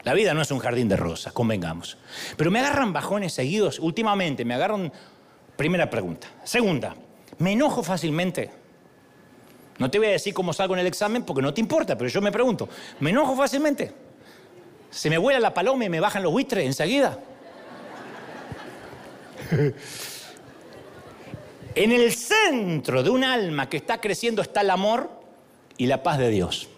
[0.03, 1.99] La vida no es un jardín de rosas, convengamos.
[2.39, 3.79] Pero me agarran bajones seguidos.
[3.79, 4.91] Últimamente me agarran...
[5.55, 6.29] Primera pregunta.
[6.45, 6.97] Segunda,
[7.37, 8.60] ¿me enojo fácilmente?
[9.81, 12.09] No te voy a decir cómo salgo en el examen porque no te importa, pero
[12.09, 12.69] yo me pregunto,
[13.01, 13.93] ¿me enojo fácilmente?
[14.91, 17.19] ¿Se me vuela la paloma y me bajan los buitres enseguida?
[21.75, 25.11] en el centro de un alma que está creciendo está el amor
[25.77, 26.69] y la paz de Dios.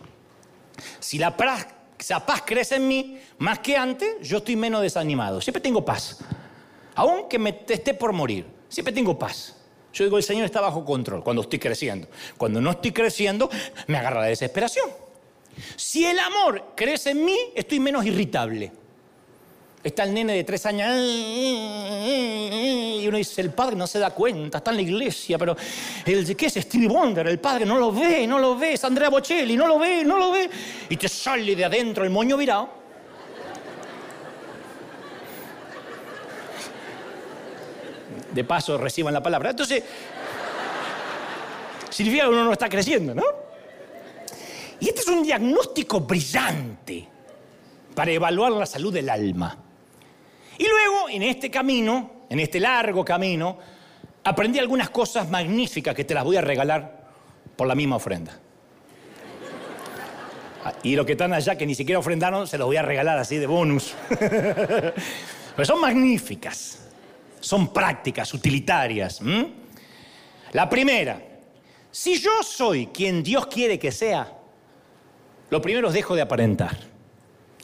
[1.01, 1.67] Si la paz
[1.99, 5.41] esa paz crece en mí más que antes, yo estoy menos desanimado.
[5.41, 6.19] Siempre tengo paz.
[6.97, 9.57] Aunque me esté por morir, siempre tengo paz.
[9.93, 12.09] Yo digo, el Señor está bajo control cuando estoy creciendo.
[12.37, 13.51] Cuando no estoy creciendo,
[13.89, 14.89] me agarra la desesperación.
[15.77, 18.73] Si el amor crece en mí, estoy menos irritable.
[19.85, 24.59] Está el nene de tres años y uno dice, el padre no se da cuenta,
[24.59, 25.57] está en la iglesia, pero
[26.07, 27.27] el, ¿qué es Stevie Wonder?
[27.27, 30.19] El padre no lo ve, no lo ve, es Andrea Bocelli, no lo ve, no
[30.19, 30.49] lo ve.
[30.89, 32.82] Y te sale de adentro el moño virado.
[38.33, 39.51] De paso reciban la palabra.
[39.51, 39.83] Entonces,
[41.91, 43.25] significa que uno no está creciendo, ¿no?
[44.81, 47.09] Y este es un diagnóstico brillante
[47.95, 49.57] para evaluar la salud del alma.
[50.59, 53.59] Y luego, en este camino, en este largo camino,
[54.25, 57.03] aprendí algunas cosas magníficas que te las voy a regalar
[57.57, 58.39] por la misma ofrenda.
[60.83, 63.37] Y los que están allá que ni siquiera ofrendaron, se los voy a regalar así
[63.37, 63.95] de bonus.
[65.57, 66.82] Pero son magníficas,
[67.43, 69.21] son prácticas, utilitarias.
[70.53, 71.21] La primera,
[71.91, 74.33] si yo soy quien Dios quiere que sea,
[75.51, 76.79] lo primero es dejo de aparentar.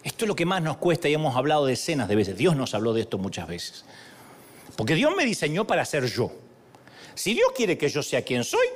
[0.02, 2.36] Esto es lo que más nos cuesta y hemos hablado decenas de veces.
[2.36, 3.84] Dios nos habló de esto muchas veces.
[4.76, 6.30] Porque Dios me diseñó para ser yo.
[7.14, 8.66] Si Dios quiere que yo sea quien soy,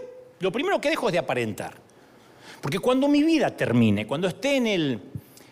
[0.40, 1.74] lo primero que dejo es de aparentar.
[2.60, 5.00] Porque cuando mi vida termine, cuando esté en el,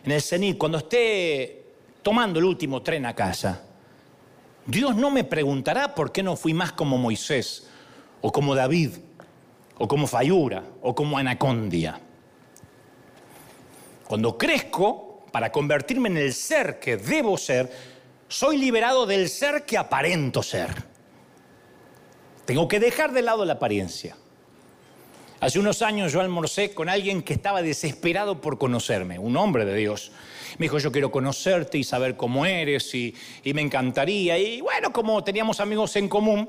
[0.04, 1.64] en el cenit, cuando esté
[2.02, 3.64] tomando el último tren a casa,
[4.66, 7.68] Dios no me preguntará por qué no fui más como Moisés,
[8.20, 8.92] o como David,
[9.78, 12.00] o como Fayura, o como Anacondia.
[14.06, 17.70] Cuando crezco, para convertirme en el ser que debo ser,
[18.28, 20.70] soy liberado del ser que aparento ser.
[22.44, 24.16] Tengo que dejar de lado la apariencia.
[25.40, 29.74] Hace unos años yo almorcé con alguien que estaba desesperado por conocerme, un hombre de
[29.74, 30.12] Dios.
[30.58, 34.36] Me dijo, yo quiero conocerte y saber cómo eres y, me encantaría.
[34.36, 36.46] Y bueno, como teníamos amigos en común,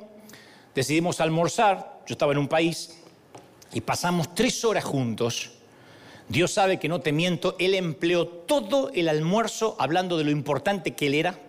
[0.75, 2.01] decidimos almorzar.
[2.05, 3.01] Yo estaba en un país
[3.71, 5.51] y pasamos tres horas juntos.
[6.27, 10.95] Dios sabe que no te miento, él empleó todo el almuerzo hablando de lo importante
[10.95, 11.39] que él era,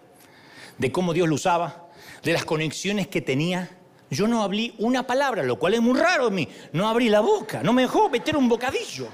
[0.79, 1.89] de cómo Dios lo usaba,
[2.23, 3.82] de las conexiones que tenía
[4.13, 6.49] yo no hablé una palabra, lo cual es muy raro en mí.
[6.73, 9.09] No abrí la boca, no me dejó meter un bocadillo.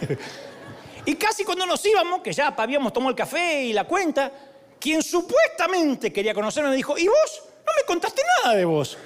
[1.04, 4.30] y casi cuando nos íbamos, que ya habíamos tomado el café y la cuenta,
[4.78, 7.42] quien supuestamente quería conocerme me dijo, ¿y vos?
[7.66, 8.96] No me contaste nada de vos.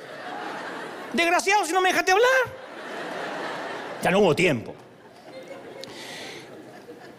[1.14, 2.28] Desgraciado si no me dejaste hablar.
[4.02, 4.74] Ya no hubo tiempo.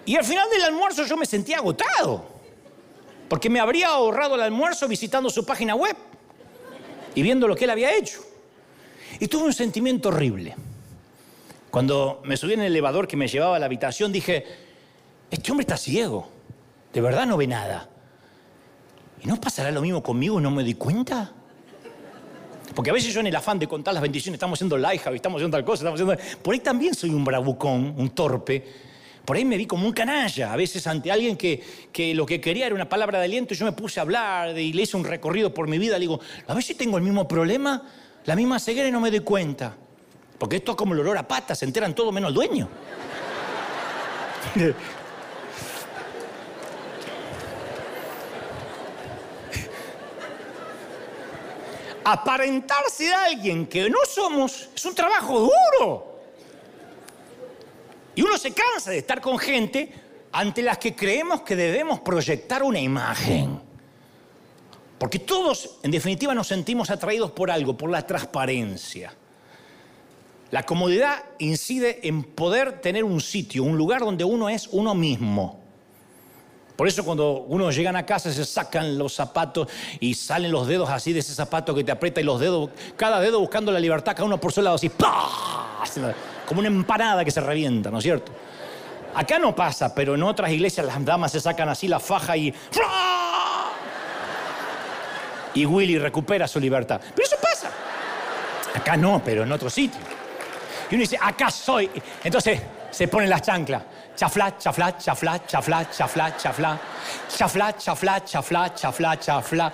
[0.06, 2.24] Y al final del almuerzo yo me sentía agotado,
[3.28, 5.96] porque me habría ahorrado el almuerzo visitando su página web
[7.16, 8.20] y viendo lo que él había hecho.
[9.20, 10.56] Y tuve un sentimiento horrible.
[11.72, 14.46] Cuando me subí en el elevador que me llevaba a la habitación, dije,
[15.32, 16.30] este hombre está ciego,
[16.94, 17.90] de verdad no ve nada.
[19.24, 21.34] ¿Y no pasará lo mismo conmigo no me doy cuenta?
[22.76, 25.40] Porque a veces yo en el afán de contar las bendiciones, estamos haciendo live, estamos
[25.40, 26.42] haciendo tal cosa, estamos haciendo...
[26.42, 28.64] Por ahí también soy un bravucón, un torpe,
[29.26, 31.64] por ahí me vi como un canalla, a veces ante alguien que,
[32.14, 34.72] lo que quería era una palabra de aliento, y yo me puse a hablar y
[34.72, 37.84] le hice un recorrido por mi vida, le digo, a si tengo el mismo problema,
[38.26, 39.76] la misma ceguera y no me doy cuenta.
[40.38, 42.70] Porque esto es como el olor a patas, se enteran todo menos el dueño.
[52.08, 56.15] Aparentarse a alguien que no somos es un trabajo duro.
[58.16, 59.92] Y uno se cansa de estar con gente
[60.32, 63.60] ante las que creemos que debemos proyectar una imagen.
[64.98, 69.14] Porque todos, en definitiva, nos sentimos atraídos por algo, por la transparencia.
[70.52, 75.60] La comodidad incide en poder tener un sitio, un lugar donde uno es uno mismo.
[76.76, 80.90] Por eso cuando uno llega a casa se sacan los zapatos y salen los dedos
[80.90, 84.14] así de ese zapato que te aprieta y los dedos, cada dedo buscando la libertad,
[84.14, 84.92] cada uno por su lado así,
[86.46, 88.32] como una empanada que se revienta, ¿no es cierto?
[89.16, 92.54] Acá no pasa, pero en otras iglesias las damas se sacan así la faja y...
[95.54, 97.00] Y Willy recupera su libertad.
[97.16, 97.70] Pero eso pasa.
[98.76, 100.02] Acá no, pero en otro sitio.
[100.92, 101.90] Y uno dice, acá soy.
[102.24, 103.84] Entonces se ponen las chanclas.
[104.18, 106.80] Chafla, chafla, chafla, chafla, chafla, chafla.
[107.30, 109.74] Chafla, chafla, chafla, chafla, chafla.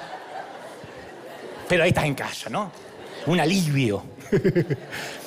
[1.67, 2.71] Pero ahí estás en casa, ¿no?
[3.25, 4.03] Un alivio.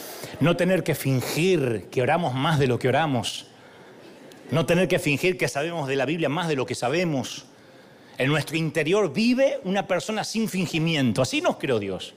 [0.45, 3.47] No tener que fingir que oramos más de lo que oramos.
[4.51, 7.47] No tener que fingir que sabemos de la Biblia más de lo que sabemos.
[8.19, 11.23] En nuestro interior vive una persona sin fingimiento.
[11.23, 12.13] Así nos creó Dios.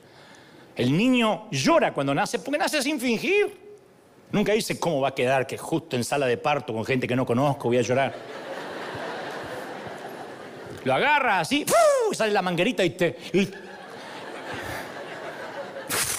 [0.75, 3.57] El niño llora cuando nace porque nace sin fingir.
[4.33, 7.15] Nunca dice cómo va a quedar que justo en sala de parto con gente que
[7.15, 8.13] no conozco voy a llorar.
[10.83, 11.65] Lo agarra así,
[12.11, 13.15] sale la manguerita y te,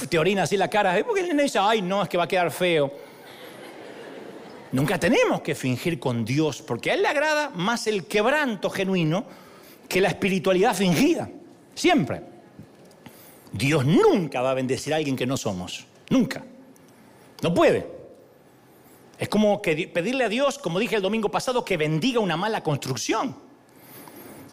[0.08, 1.02] te orina así la cara.
[1.04, 2.92] Porque el nene dice, ay, no, es que va a quedar feo.
[4.72, 9.24] Nunca tenemos que fingir con Dios, porque a Él le agrada más el quebranto genuino
[9.88, 11.30] que la espiritualidad fingida.
[11.74, 12.22] Siempre.
[13.52, 15.86] Dios nunca va a bendecir a alguien que no somos.
[16.10, 16.44] Nunca.
[17.42, 17.86] No puede.
[19.18, 22.62] Es como que pedirle a Dios, como dije el domingo pasado, que bendiga una mala
[22.62, 23.36] construcción.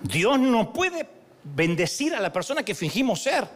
[0.02, 1.08] Dios no puede
[1.44, 3.48] bendecir a la persona que fingimos ser.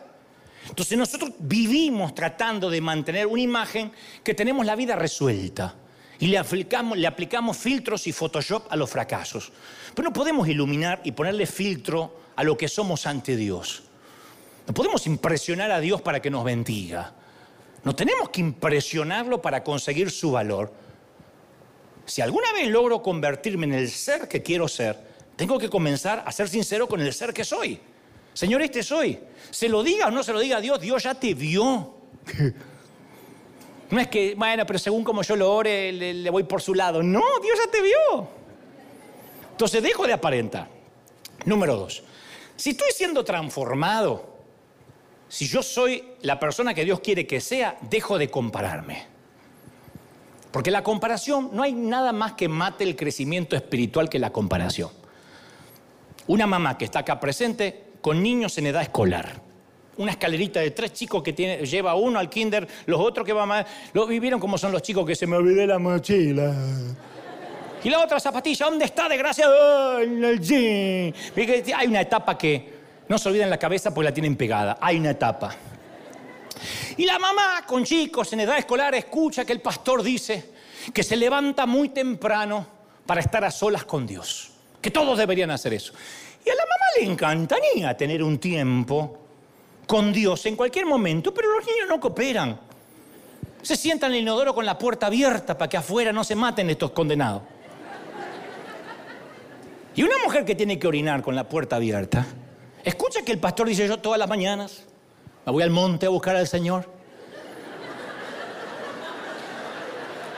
[0.70, 3.92] Entonces nosotros vivimos tratando de mantener una imagen
[4.24, 5.76] que tenemos la vida resuelta
[6.20, 9.52] y le aplicamos, filtros y Photoshop a los fracasos.
[9.96, 13.84] Pero no podemos iluminar y ponerle filtro a lo que somos ante Dios.
[14.68, 17.14] No podemos impresionar a Dios para que nos bendiga.
[17.84, 20.72] No tenemos que impresionarlo para conseguir su valor.
[22.06, 25.00] Si alguna vez logro convertirme en el ser que quiero ser,
[25.38, 27.80] tengo que comenzar a ser sincero con el ser que soy.
[28.39, 29.19] Señor, este soy.
[29.52, 31.95] Se lo diga o no se lo diga a Dios, Dios ya te vio.
[33.91, 37.02] No es que, bueno, pero según como yo lo ore, le, voy por su lado.
[37.02, 38.28] No, Dios ya te vio.
[39.49, 40.69] Entonces dejo de aparentar.
[41.45, 42.04] Número dos,
[42.56, 44.38] si estoy siendo transformado,
[45.28, 49.08] si yo soy la persona que Dios quiere que sea, dejo de compararme.
[50.52, 54.91] Porque la comparación, no hay nada más que mate el crecimiento espiritual que la comparación.
[56.28, 59.50] Una mamá que está acá presente con niños en edad escolar
[60.00, 63.50] una escalerita de tres chicos que tiene, lleva uno al kinder, los otros que van
[63.50, 63.66] más.
[63.92, 66.56] Lo vivieron como son los chicos que se me olvidé la mochila.
[67.84, 70.00] Y la otra zapatilla, ¿dónde está, desgraciado?
[70.00, 71.14] En el jean.
[71.76, 74.78] Hay una etapa que no se olvida en la cabeza porque la tienen pegada.
[74.80, 75.54] Hay una etapa.
[76.96, 80.52] Y la mamá con chicos en edad escolar escucha que el pastor dice
[80.94, 82.66] que se levanta muy temprano
[83.06, 84.52] para estar a solas con Dios.
[84.82, 85.92] Que todos deberían hacer eso.
[86.46, 89.17] Y a la mamá le encantaría tener un tiempo
[89.86, 92.60] con Dios en cualquier momento, pero los niños no cooperan.
[93.62, 96.69] Se sientan en el inodoro con la puerta abierta para que afuera no se maten
[96.69, 97.41] estos condenados.
[99.95, 102.25] Y una mujer que tiene que orinar con la puerta abierta,
[102.84, 104.84] escucha que el pastor dice yo todas las mañanas,
[105.45, 106.88] me voy al monte a buscar al Señor.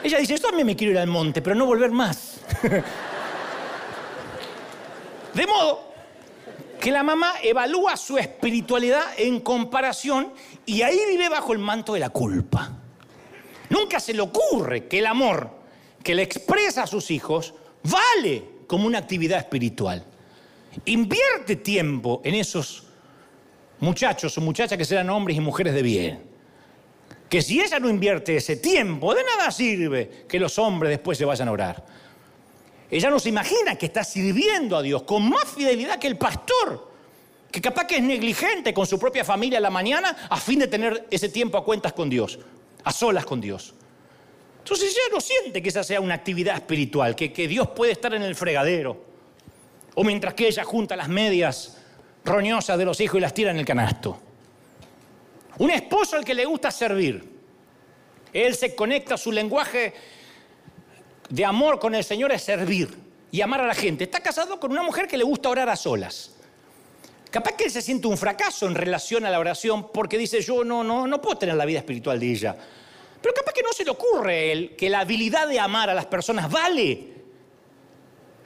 [0.03, 2.39] Ella dice, yo también me quiero ir al monte, pero no volver más.
[5.33, 5.90] De modo
[6.81, 10.33] que la mamá evalúa su espiritualidad en comparación
[10.65, 12.71] y ahí vive bajo el manto de la culpa.
[13.69, 15.51] Nunca se le ocurre que el amor
[16.03, 20.03] que le expresa a sus hijos vale como una actividad espiritual.
[20.85, 22.87] Invierte tiempo en esos
[23.79, 26.23] muchachos o muchachas que serán hombres y mujeres de bien.
[27.29, 31.25] Que si ella no invierte ese tiempo, de nada sirve que los hombres después se
[31.25, 31.85] vayan a orar.
[32.91, 36.91] Ella no se imagina que está sirviendo a Dios con más fidelidad que el pastor,
[37.49, 40.67] que capaz que es negligente con su propia familia en la mañana a fin de
[40.67, 42.37] tener ese tiempo a cuentas con Dios,
[42.83, 43.73] a solas con Dios.
[44.59, 48.13] Entonces ella no siente que esa sea una actividad espiritual, que, que Dios puede estar
[48.13, 49.05] en el fregadero,
[49.95, 51.77] o mientras que ella junta las medias
[52.25, 54.19] roñosas de los hijos y las tira en el canasto.
[55.59, 57.39] Un esposo al que le gusta servir.
[58.33, 59.93] Él se conecta a su lenguaje
[61.31, 62.89] de amor con el Señor es servir
[63.31, 64.03] y amar a la gente.
[64.03, 66.35] Está casado con una mujer que le gusta orar a solas.
[67.31, 70.65] Capaz que él se siente un fracaso en relación a la oración porque dice yo
[70.65, 72.55] no, no, no puedo tener la vida espiritual de ella.
[73.21, 75.93] Pero capaz que no se le ocurre a él que la habilidad de amar a
[75.93, 77.07] las personas vale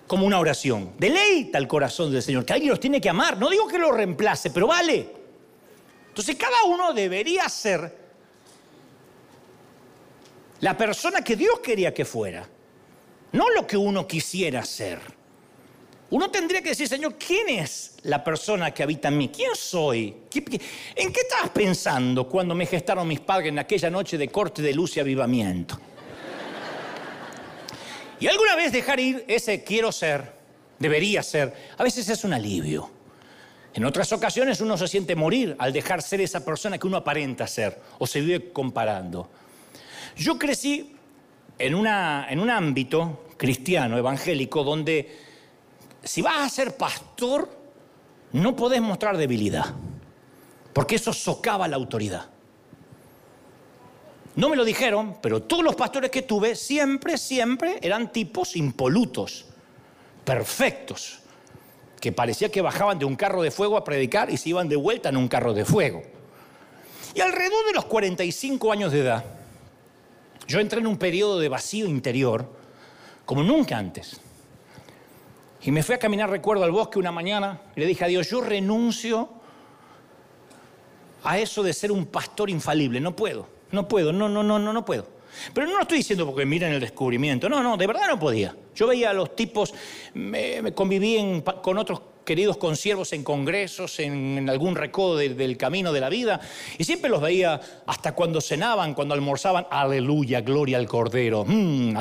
[0.06, 0.93] como una oración.
[1.00, 3.38] Deleita el corazón del Señor, que alguien los tiene que amar.
[3.38, 5.10] No digo que lo reemplace, pero vale.
[6.10, 8.06] Entonces cada uno debería ser
[10.60, 12.48] la persona que Dios quería que fuera
[13.36, 15.00] no lo que uno quisiera ser.
[16.12, 19.28] Uno tendría que decir, Señor, ¿quién es la persona que habita en mí?
[19.30, 20.15] ¿Quién soy?
[20.34, 24.74] ¿En qué estabas pensando cuando me gestaron mis padres en aquella noche de corte de
[24.74, 25.78] luz y avivamiento?
[28.17, 30.32] Y alguna vez dejar ir ese quiero ser,
[30.80, 32.89] debería ser, a veces es un alivio.
[33.74, 37.45] En otras ocasiones uno se siente morir al dejar ser esa persona que uno aparenta
[37.45, 39.30] ser o se vive comparando.
[40.15, 40.95] Yo crecí
[41.60, 45.19] en, en un ámbito cristiano, evangélico, donde
[46.04, 47.50] si vas a ser pastor,
[48.33, 49.73] no podés mostrar debilidad,
[50.73, 52.29] porque eso socava la autoridad.
[54.36, 59.46] No me lo dijeron, pero todos los pastores que tuve siempre, siempre eran tipos impolutos,
[60.25, 61.19] perfectos,
[62.02, 64.75] que parecía que bajaban de un carro de fuego a predicar y se iban de
[64.75, 66.04] vuelta en un carro de fuego.
[67.13, 69.23] Y alrededor de los 45 años de edad,
[70.48, 72.64] yo entré en un periodo de vacío interior
[73.26, 74.19] como nunca antes.
[75.63, 78.30] Y me fui a caminar, recuerdo, al bosque una mañana y le dije a Dios,
[78.30, 79.30] yo renuncio
[81.23, 84.71] a eso de ser un pastor infalible, no puedo, no puedo, no, no, no, no,
[84.71, 85.08] no puedo.
[85.54, 88.56] Pero no lo estoy diciendo porque miren el descubrimiento, no, no, de verdad no podía.
[88.76, 89.73] Yo veía a los tipos,
[90.13, 96.10] me, conviví con otros queridos consiervos en congresos, en, algún recodo del camino de la
[96.10, 96.42] vida,
[96.78, 101.46] y siempre los veía hasta cuando cenaban, cuando almorzaban, aleluya, gloria al Cordero.
[101.48, 101.96] Mm,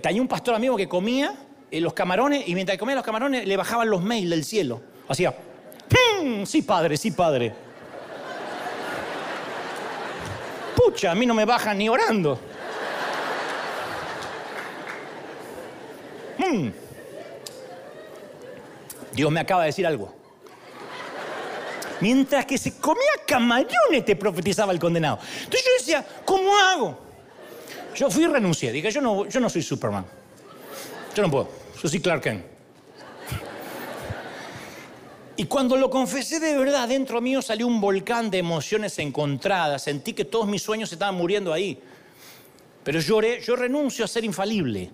[0.00, 1.34] tenía un pastor amigo que comía
[1.70, 4.80] eh, los camarones, y mientras comía los camarones le bajaban los mails del cielo.
[5.08, 5.34] Hacía,
[6.22, 7.52] Mm, sí, padre, sí, padre.
[10.76, 12.38] Pucha, a mí no me bajan ni orando.
[16.38, 16.68] Mm.
[19.12, 20.14] Dios me acaba de decir algo.
[22.00, 25.18] Mientras que se comía camarones, te profetizaba el condenado.
[25.44, 26.98] Entonces yo decía, ¿cómo hago?
[27.94, 28.72] Yo fui y renuncié.
[28.72, 30.04] Dije, yo no, yo no soy Superman.
[31.14, 31.48] Yo no puedo.
[31.80, 32.44] Yo soy Clark Kent.
[35.36, 39.82] Y cuando lo confesé de verdad, dentro mío salió un volcán de emociones encontradas.
[39.82, 41.80] Sentí que todos mis sueños estaban muriendo ahí.
[42.84, 44.90] Pero lloré, yo renuncio a ser infalible.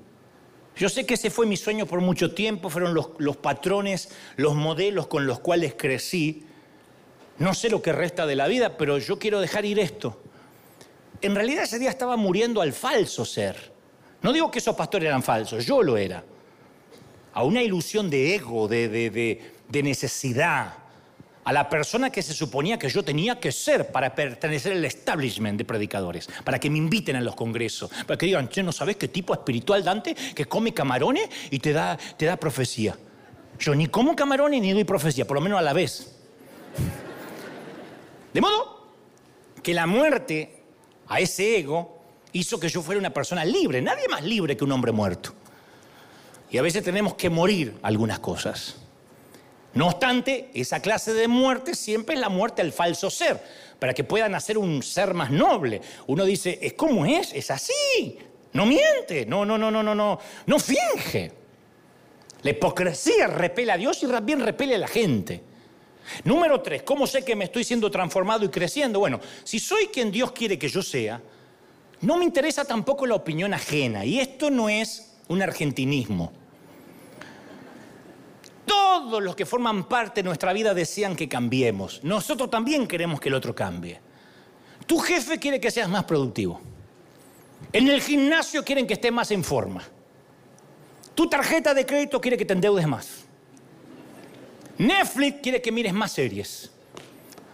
[0.79, 5.09] Yo sé que ese fue mi sueño por mucho tiempo, fueron los, patrones, los modelos
[5.09, 6.45] con los cuales crecí.
[7.39, 10.21] No sé lo que resta de la vida, pero yo quiero dejar ir esto.
[11.21, 13.73] En realidad ese día estaba muriendo al falso ser.
[14.23, 16.25] No digo que esos pastores eran falsos, yo lo era.
[17.35, 20.75] A una ilusión de ego, de, de, de de necesidad
[21.49, 25.57] a la persona que se suponía que yo tenía que ser para pertenecer al establishment
[25.57, 28.97] de predicadores, para que me inviten a los congresos, para que digan, che, ¿no sabes
[28.97, 32.99] qué tipo espiritual Dante que come camarones y te da, te da profecía?
[33.59, 36.19] Yo ni como camarones ni doy profecía, por lo menos a la vez.
[38.35, 38.87] De modo
[39.63, 40.65] que la muerte
[41.07, 42.03] a ese ego
[42.35, 45.33] hizo que yo fuera una persona libre, nadie más libre que un hombre muerto.
[46.51, 48.77] Y a veces tenemos que morir algunas cosas.
[49.79, 53.41] No obstante, esa clase de muerte siempre es la muerte al falso ser,
[53.79, 55.81] para que puedan hacer un ser más noble.
[56.09, 58.19] Uno dice, es como es, es así,
[58.55, 61.31] no miente, no, no, no, no, no, no, no finge.
[62.43, 65.43] La hipocresía repele a Dios y también repele a la gente.
[66.25, 68.99] Número tres, ¿cómo sé que me estoy siendo transformado y creciendo?
[68.99, 71.23] Bueno, si soy quien Dios quiere que yo sea,
[72.01, 74.05] no me interesa tampoco la opinión ajena.
[74.05, 76.33] Y esto no es un argentinismo.
[78.69, 82.05] Todos los que forman parte de nuestra vida desean que cambiemos.
[82.05, 83.99] Nosotros también queremos que el otro cambie.
[84.87, 86.61] Tu jefe quiere que seas más productivo.
[87.73, 89.83] En el gimnasio quieren que estés más en forma.
[91.15, 93.25] Tu tarjeta de crédito quiere que te endeudes más.
[94.77, 96.71] Netflix quiere que mires más series.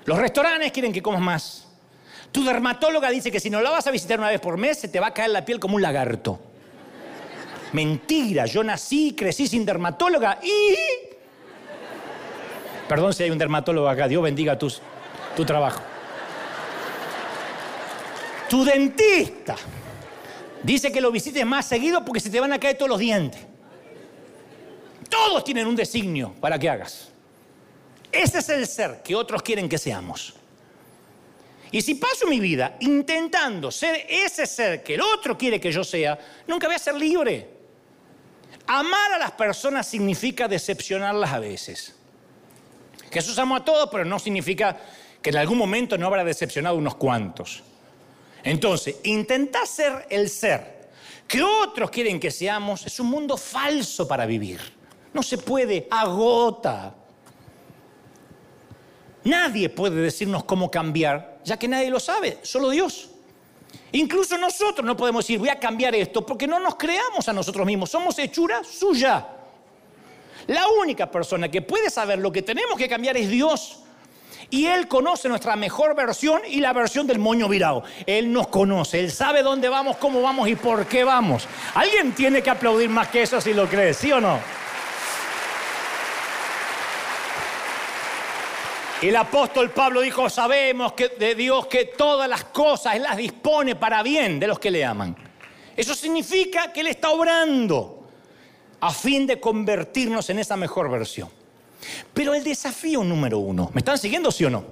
[0.04, 1.68] Los restaurantes quieren que comas más.
[2.30, 4.88] Tu dermatóloga dice que si no la vas a visitar una vez por mes, se
[4.88, 6.40] te va a caer la piel como un lagarto.
[7.74, 10.76] Mentira, yo nací, crecí sin dermatóloga y...
[12.88, 15.82] Perdón si hay un dermatólogo acá, Dios bendiga tu trabajo.
[18.48, 19.56] Tu dentista
[20.62, 23.40] dice que lo visites más seguido porque se te van a caer todos los dientes.
[25.10, 27.08] Todos tienen un designio para que hagas.
[28.12, 30.34] Ese es el ser que otros quieren que seamos.
[31.72, 35.82] Y si paso mi vida intentando ser ese ser que el otro quiere que yo
[35.82, 36.16] sea,
[36.46, 37.53] nunca voy a ser libre.
[38.66, 41.94] Amar a las personas significa decepcionarlas a veces.
[43.10, 44.76] Jesús amó a todos, pero no significa
[45.20, 47.62] que en algún momento no habrá decepcionado unos cuantos.
[48.42, 50.90] Entonces, intentar ser el ser
[51.26, 54.60] que otros quieren que seamos es un mundo falso para vivir.
[55.12, 56.94] No se puede, agota.
[59.24, 63.10] Nadie puede decirnos cómo cambiar, ya que nadie lo sabe, solo Dios.
[63.92, 67.66] Incluso nosotros no podemos decir, voy a cambiar esto, porque no nos creamos a nosotros
[67.66, 69.26] mismos, somos hechura suya.
[70.46, 73.80] La única persona que puede saber lo que tenemos que cambiar es Dios.
[74.50, 77.82] Y Él conoce nuestra mejor versión y la versión del moño virado.
[78.06, 81.48] Él nos conoce, Él sabe dónde vamos, cómo vamos y por qué vamos.
[81.74, 84.38] Alguien tiene que aplaudir más que eso si lo cree, ¿sí o no?
[89.08, 94.02] El apóstol Pablo dijo, sabemos que de Dios que todas las cosas las dispone para
[94.02, 95.16] bien de los que le aman.
[95.76, 98.06] Eso significa que Él está obrando
[98.80, 101.28] a fin de convertirnos en esa mejor versión.
[102.12, 104.64] Pero el desafío número uno, ¿me están siguiendo sí o no?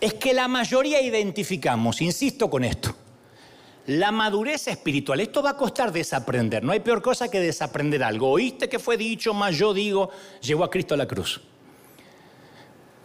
[0.00, 2.94] Es que la mayoría identificamos, insisto con esto,
[3.86, 5.18] la madurez espiritual.
[5.20, 6.62] Esto va a costar desaprender.
[6.62, 8.30] No hay peor cosa que desaprender algo.
[8.30, 10.10] Oíste que fue dicho, más yo digo,
[10.40, 11.40] llegó a Cristo a la cruz.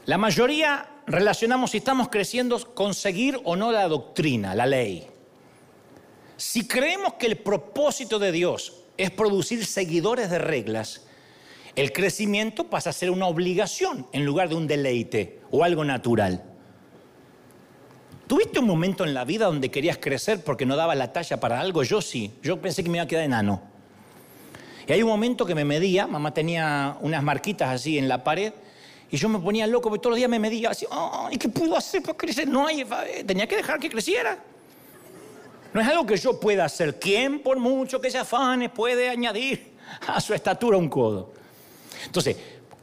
[0.06, 5.08] La mayoría relacionamos si estamos creciendo con seguir o no la doctrina, la ley.
[6.36, 11.06] Si creemos que el propósito de Dios es producir seguidores de reglas,
[11.76, 16.44] el crecimiento pasa a ser una obligación en lugar de un deleite o algo natural.
[18.28, 21.62] ¿Tuviste un momento en la vida donde querías crecer porque no daba la talla para
[21.62, 21.82] algo?
[21.84, 23.62] Yo sí, yo pensé que me iba a quedar enano.
[24.86, 28.54] Y hay un momento que me medía, mamá tenía unas marquitas así en la pared,
[29.14, 30.88] y yo me ponía loco porque todos los días me medía así,
[31.30, 32.48] ¿y qué puedo hacer para crecer?
[32.48, 34.44] No hay, eh, tenía que dejar que creciera.
[35.72, 36.98] No es algo que yo pueda hacer.
[37.00, 39.74] ¿Quién, por mucho que se afane, puede añadir
[40.08, 41.32] a su estatura un codo?
[42.08, 42.36] Entonces,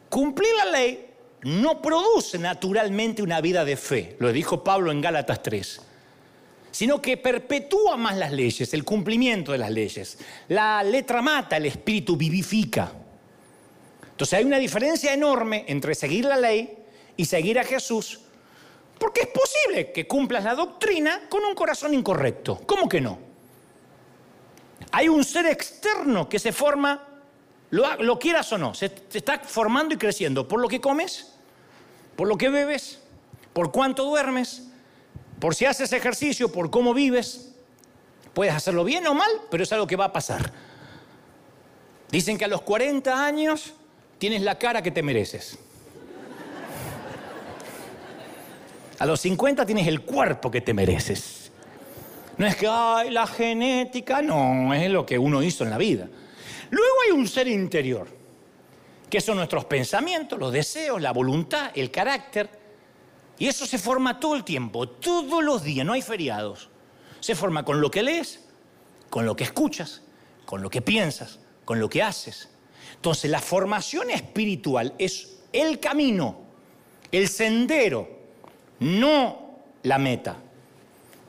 [0.09, 1.11] cumplir la ley
[1.43, 5.81] no produce naturalmente una vida de fe, lo dijo Pablo en Gálatas 3,
[6.71, 10.17] sino que perpetúa más las leyes, el cumplimiento de las leyes.
[10.47, 13.00] La letra mata, el espíritu vivifica.
[14.21, 16.77] Entonces hay una diferencia enorme entre seguir la ley
[17.17, 18.21] y seguir a Jesús,
[18.99, 22.61] porque es posible que cumplas la doctrina con un corazón incorrecto.
[22.67, 23.19] ¿Cómo que no?
[24.93, 27.03] Hay un ser externo que se forma,
[27.71, 31.33] lo, quieras o no, se, está formando y creciendo por lo que comes,
[32.15, 33.01] por lo que bebes,
[33.55, 34.65] por cuánto duermes,
[35.41, 37.55] por si haces ejercicio, por cómo vives.
[38.35, 40.53] Puedes hacerlo bien o mal, pero es algo que va a pasar.
[42.11, 43.77] Dicen que a los 40 años
[44.21, 45.59] tienes la cara que te mereces.
[48.99, 51.51] A los 50 tienes el cuerpo que te mereces.
[52.37, 56.07] No es que, ay, la genética, no, es lo que uno hizo en la vida.
[56.69, 58.09] Luego hay un ser interior,
[59.09, 62.51] que son nuestros pensamientos, los deseos, la voluntad, el carácter.
[63.39, 66.69] Y eso se forma todo el tiempo, todos los días, no hay feriados.
[67.21, 68.45] Se forma con lo que lees,
[69.09, 70.03] con lo que escuchas,
[70.45, 72.50] con lo que piensas, con lo que haces.
[73.01, 76.37] Entonces la formación espiritual es el camino,
[77.11, 78.07] el sendero
[78.81, 80.37] no la meta.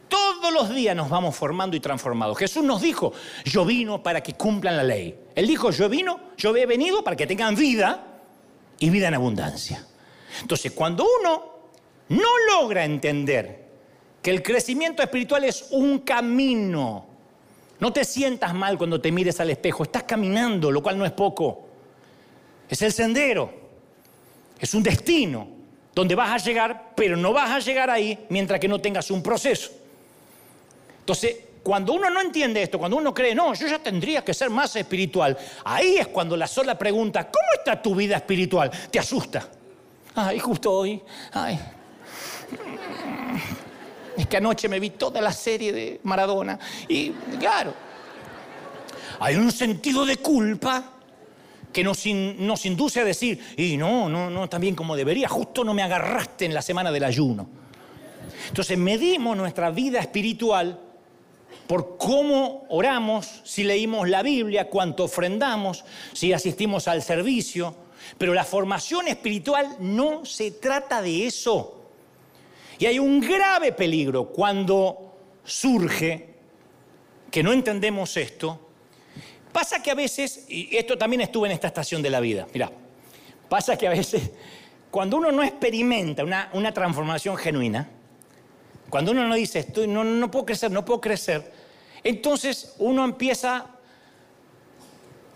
[0.10, 2.36] Todos los días nos vamos formando y transformando.
[2.36, 3.14] Jesús nos dijo,
[3.46, 5.18] yo vino para que cumplan la ley.
[5.34, 8.06] Él dijo, yo vino, yo he venido para que tengan vida
[8.78, 9.88] y vida en abundancia.
[10.42, 11.54] Entonces, cuando uno
[12.10, 13.70] no logra entender
[14.22, 17.08] que el crecimiento espiritual es un camino,
[17.82, 21.12] no te sientas mal cuando te mires al espejo, estás caminando, lo cual no es
[21.12, 21.68] poco.
[22.70, 23.52] Es el sendero,
[24.60, 25.48] es un destino
[25.94, 29.24] donde vas a llegar, pero no vas a llegar ahí mientras que no tengas un
[29.24, 29.72] proceso.
[31.00, 34.52] Entonces, cuando uno no entiende esto, cuando uno cree, no, yo ya tendría que ser
[34.52, 38.70] más espiritual, ahí es cuando la sola pregunta, ¿cómo está tu vida espiritual?
[38.92, 39.50] Te asusta.
[40.14, 41.02] Ay, justo hoy,
[41.34, 41.60] ay.
[44.18, 47.74] Es que anoche me vi toda la serie de Maradona y, claro,
[49.20, 50.94] hay un sentido de culpa
[51.72, 55.74] que nos, nos induce a decir, y no, no, no, también como debería, justo no
[55.74, 57.48] me agarraste en la semana del ayuno.
[58.48, 60.80] Entonces medimos nuestra vida espiritual
[61.68, 67.76] por cómo oramos, si leímos la Biblia, cuánto ofrendamos, si asistimos al servicio.
[68.18, 71.81] Pero la formación espiritual no se trata de eso.
[72.82, 75.16] Y hay un grave peligro cuando
[75.46, 76.28] surge,
[77.32, 78.60] que no entendemos esto,
[79.52, 82.72] Pasa que a veces, y esto también estuve en esta estación de la vida, mira,
[83.50, 84.32] pasa que a veces
[84.90, 87.90] cuando uno no experimenta una, transformación genuina,
[88.90, 91.52] cuando uno no dice, estoy, no puedo crecer, no puedo crecer,
[92.04, 93.68] entonces uno empieza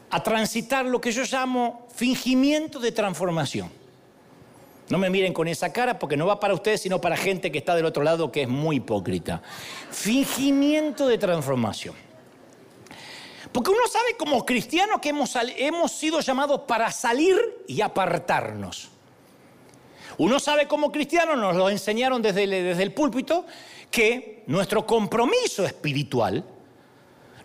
[0.10, 3.70] a transitar lo que yo llamo fingimiento de transformación.
[4.90, 7.58] No me miren con esa cara porque no va para ustedes, sino para gente que
[7.58, 9.42] está del otro lado que es muy hipócrita.
[9.90, 11.96] Fingimiento de transformación.
[13.52, 17.36] Porque uno sabe como cristiano que hemos, hemos sido llamados para salir
[17.68, 18.90] y apartarnos.
[20.18, 23.46] Uno sabe como cristiano, nos lo enseñaron desde desde el púlpito,
[23.90, 26.44] que nuestro compromiso espiritual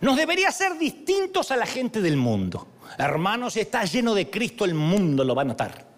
[0.01, 2.67] nos debería ser distintos a la gente del mundo.
[2.99, 5.90] Hermanos, si estás lleno de Cristo, el mundo lo va a notar.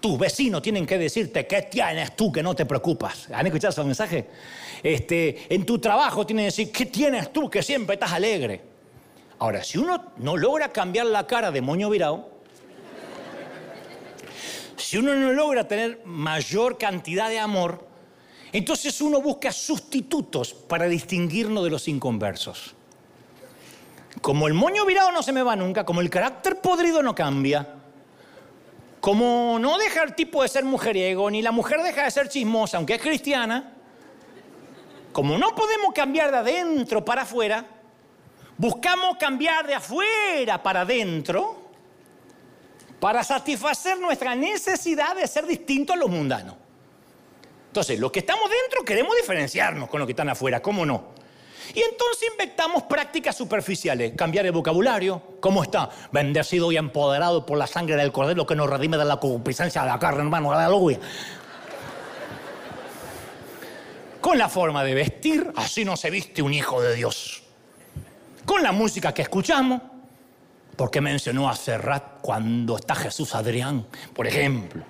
[0.00, 3.28] Tus vecinos tienen que decirte, ¿qué tienes tú que no te preocupas?
[3.32, 4.26] ¿Han escuchado ese mensaje?
[4.82, 8.62] Este, en tu trabajo tienen que decir, ¿qué tienes tú que siempre estás alegre?
[9.38, 12.30] Ahora, si uno no logra cambiar la cara de moño virado,
[14.76, 17.86] si uno no logra tener mayor cantidad de amor,
[18.52, 22.74] entonces uno busca sustitutos para distinguirnos de los inconversos.
[24.20, 27.79] Como el moño virado no se me va nunca, como el carácter podrido no cambia,
[29.00, 32.76] como no deja el tipo de ser mujeriego, ni la mujer deja de ser chismosa,
[32.76, 33.72] aunque es cristiana,
[35.12, 37.66] como no podemos cambiar de adentro para afuera,
[38.60, 41.56] Buscamos cambiar de afuera para adentro
[43.00, 46.56] para satisfacer nuestra necesidad de ser distintos a los mundanos.
[47.68, 51.14] Entonces, los que estamos dentro queremos diferenciarnos con los que están afuera, ¿cómo no?
[51.74, 55.90] Y entonces inventamos prácticas superficiales, cambiar el vocabulario, ¿cómo está?
[56.12, 59.88] Bendecido y empoderado por la sangre del cordero que nos redime de la concupiscencia de
[59.88, 60.98] la carne, hermano, aleluya.
[64.20, 67.40] Con la forma de vestir, así no se viste un hijo de Dios
[68.50, 69.80] con la música que escuchamos,
[70.74, 74.82] porque mencionó a Serrat cuando está Jesús Adrián, por ejemplo.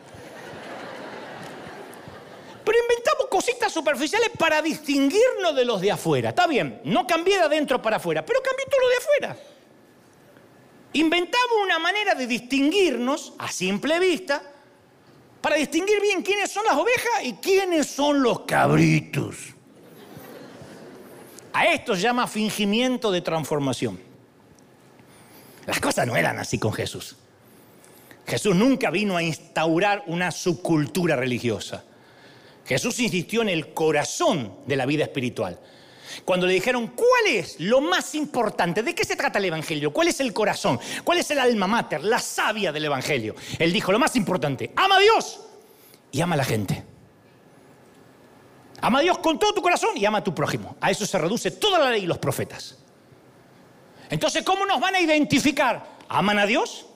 [2.65, 6.29] Pero inventamos cositas superficiales para distinguirnos de los de afuera.
[6.29, 9.37] Está bien, no cambié de adentro para afuera, pero cambié todo lo de afuera.
[10.93, 14.43] Inventamos una manera de distinguirnos a simple vista
[15.41, 19.37] para distinguir bien quiénes son las ovejas y quiénes son los cabritos.
[21.55, 23.99] A esto se llama fingimiento de transformación.
[25.65, 27.17] Las cosas no eran así con Jesús.
[28.27, 31.85] Jesús nunca vino a instaurar una subcultura religiosa.
[32.71, 35.59] Jesús insistió en el corazón de la vida espiritual.
[36.25, 38.85] Cuando le dijeron, ¿cuál es lo más importante?
[38.85, 39.93] ¿De qué se trata el Evangelio?
[39.93, 40.79] ¿Cuál es el corazón?
[41.03, 43.35] ¿Cuál es el alma mater, la savia del Evangelio?
[43.59, 45.41] Él dijo, lo más importante, ama a Dios
[46.13, 46.85] y ama a la gente.
[48.83, 50.77] Ama a Dios con todo tu corazón y ama a tu prójimo.
[50.81, 52.79] A eso se reduce toda la ley y los profetas.
[54.11, 55.85] Entonces, ¿cómo nos van a identificar?
[56.09, 56.87] ¿Aman a Dios?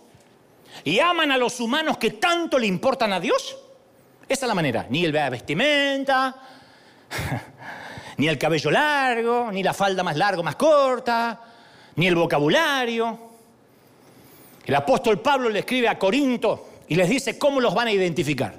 [0.84, 3.56] ¿Y aman a los humanos que tanto le importan a Dios?
[4.28, 4.86] Esa es la manera.
[4.88, 6.34] Ni el vestimenta,
[8.16, 11.40] ni el cabello largo, ni la falda más larga, más corta,
[11.96, 13.18] ni el vocabulario.
[14.64, 18.54] El apóstol Pablo le escribe a Corinto y les dice cómo los van a identificar.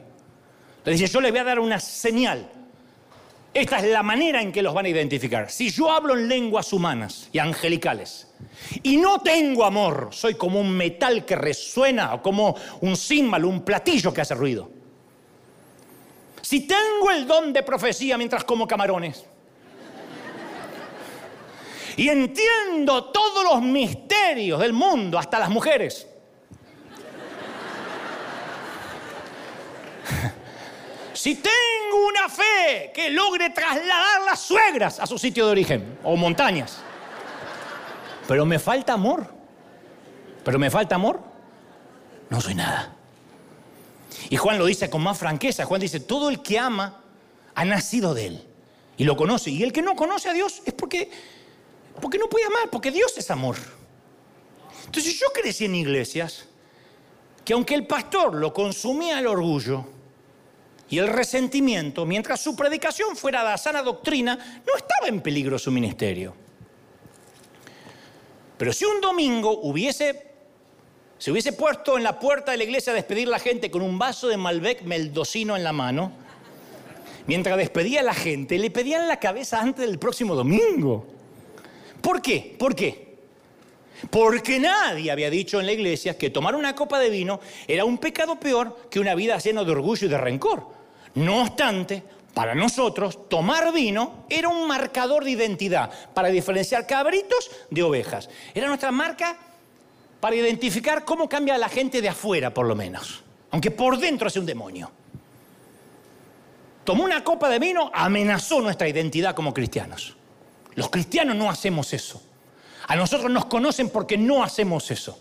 [0.84, 2.47] Les dice, yo les voy a dar una señal.
[3.51, 5.49] Esta es la manera en que los van a identificar.
[5.49, 8.28] Si yo hablo en lenguas humanas y angelicales
[8.84, 13.63] y no tengo amor, soy como un metal que resuena o como un címbalo, un
[13.63, 14.74] platillo que hace ruido.
[16.45, 19.25] Si tengo el don de profecía mientras como camarones.
[21.97, 26.07] Y entiendo todos los misterios del mundo, hasta las mujeres,
[31.13, 36.15] si tengo una fe que logre trasladar las suegras a su sitio de origen o
[36.15, 36.77] montañas,
[38.27, 39.33] pero me falta amor,
[40.43, 41.23] pero me falta amor,
[42.29, 42.94] no soy nada.
[44.30, 45.66] Y Juan lo dice con más franqueza.
[45.66, 47.03] Juan dice, todo el que ama
[47.53, 48.43] ha nacido de él
[48.97, 49.51] y lo conoce.
[49.51, 51.09] Y el que no conoce a Dios es porque,
[52.01, 53.55] porque no puede amar, porque Dios es amor.
[54.86, 56.45] Entonces yo crecí en iglesias
[57.43, 59.86] que aunque el pastor lo consumía el orgullo
[60.89, 64.36] y el resentimiento, mientras su predicación fuera la sana doctrina,
[64.66, 66.36] no estaba en peligro su ministerio.
[68.57, 70.34] Pero si un domingo hubiese
[71.26, 73.82] se hubiese puesto en la puerta de la iglesia a despedir a la gente con
[73.82, 76.11] un vaso de Malbec meldocino en la mano,
[77.26, 81.07] mientras despedía a la gente, le pedían la cabeza antes del próximo domingo.
[81.99, 82.55] ¿Por qué?
[82.59, 83.17] ¿Por qué?
[84.11, 87.97] Porque nadie había dicho en la iglesia que tomar una copa de vino era un
[87.97, 90.67] pecado peor que una vida llena de orgullo y de rencor.
[91.15, 92.03] No obstante,
[92.36, 98.30] para nosotros, tomar vino era un marcador de identidad para diferenciar cabritos de ovejas.
[98.53, 99.39] Era nuestra marca
[100.20, 103.24] para identificar cómo cambia la gente de afuera, por lo menos.
[103.51, 104.91] Aunque por dentro es un demonio.
[106.84, 110.16] Tomó una copa de vino, amenazó nuestra identidad como cristianos.
[110.76, 112.22] Los cristianos no hacemos eso.
[112.88, 115.18] A nosotros nos conocen porque no hacemos eso.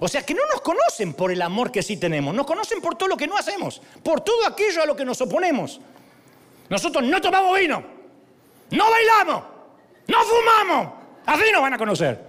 [0.00, 2.96] O sea que no nos conocen por el amor que sí tenemos, nos conocen por
[2.96, 5.80] todo lo que no hacemos, por todo aquello a lo que nos oponemos.
[6.68, 7.82] Nosotros no tomamos vino,
[8.70, 9.44] no bailamos,
[10.06, 10.92] no fumamos.
[11.24, 12.20] Así nos van a conocer.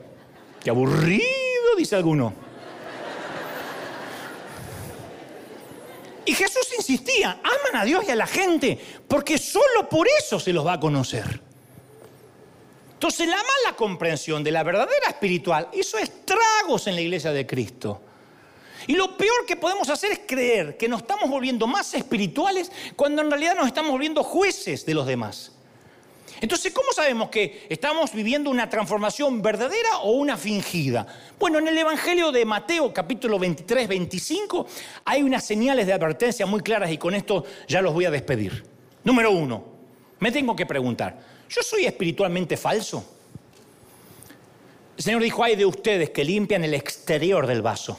[0.64, 1.47] Qué aburrido
[1.78, 2.34] dice alguno.
[6.26, 10.52] Y Jesús insistía, aman a Dios y a la gente, porque solo por eso se
[10.52, 11.40] los va a conocer.
[12.92, 18.02] Entonces la mala comprensión de la verdadera espiritual hizo estragos en la iglesia de Cristo.
[18.88, 23.22] Y lo peor que podemos hacer es creer que nos estamos volviendo más espirituales cuando
[23.22, 25.57] en realidad nos estamos volviendo jueces de los demás.
[26.40, 31.08] Entonces, ¿cómo sabemos que estamos viviendo una transformación verdadera o una fingida?
[31.40, 34.68] Bueno, en el Evangelio de Mateo capítulo 23, 25
[35.06, 38.64] hay unas señales de advertencia muy claras y con esto ya los voy a despedir.
[39.04, 39.64] Número uno,
[40.20, 41.20] me tengo que preguntar,
[41.50, 43.04] ¿yo soy espiritualmente falso?
[44.96, 47.98] El Señor dijo, hay de ustedes que limpian el exterior del vaso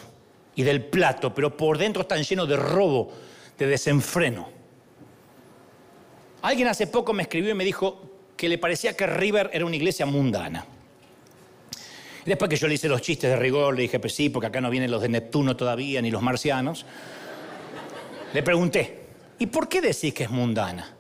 [0.55, 3.13] y del plato, pero por dentro están llenos de robo,
[3.57, 4.49] de desenfreno.
[6.43, 8.08] Alguien hace poco me escribió y me dijo,
[8.39, 10.65] que le parecía que River era una iglesia mundana.
[12.25, 14.61] después que yo le hice los chistes de rigor, le dije, pues sí, porque acá
[14.61, 16.87] no vienen los de Neptuno todavía, ni los marcianos.
[18.33, 19.07] Le pregunté,
[19.41, 20.95] ¿y por qué decís que es mundana?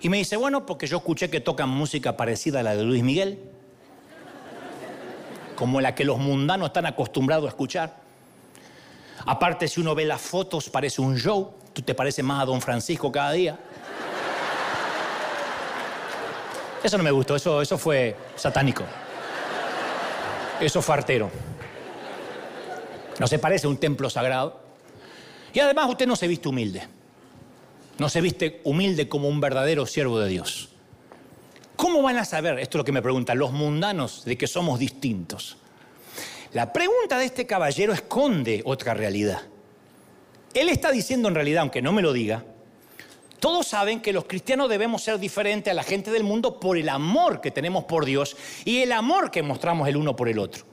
[0.00, 3.02] Y me dice, bueno, porque yo escuché que tocan música parecida a la de Luis
[3.02, 3.40] Miguel,
[5.56, 7.96] como la que los mundanos están acostumbrados a escuchar.
[9.26, 12.60] Aparte, si uno ve las fotos, parece un show, tú te pareces más a Don
[12.60, 13.58] Francisco cada día.
[16.82, 18.84] Eso no me gustó, eso, eso fue satánico.
[20.60, 21.30] Eso fue artero.
[23.18, 24.60] No se parece a un templo sagrado.
[25.52, 26.88] Y además usted no se viste humilde.
[27.98, 30.70] No se viste humilde como un verdadero siervo de Dios.
[31.76, 34.78] ¿Cómo van a saber, esto es lo que me preguntan, los mundanos de que somos
[34.78, 35.56] distintos?
[36.52, 39.42] La pregunta de este caballero esconde otra realidad.
[40.52, 42.44] Él está diciendo en realidad, aunque no me lo diga,
[43.40, 46.88] todos saben que los cristianos debemos ser diferentes a la gente del mundo por el
[46.88, 50.64] amor que tenemos por Dios y el amor que mostramos el uno por el otro.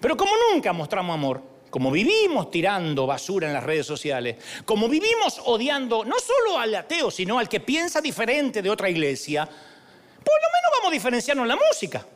[0.00, 5.40] Pero como nunca mostramos amor, como vivimos tirando basura en las redes sociales, como vivimos
[5.44, 10.48] odiando no solo al ateo, sino al que piensa diferente de otra iglesia, por lo
[10.48, 12.06] menos vamos a diferenciarnos en la música.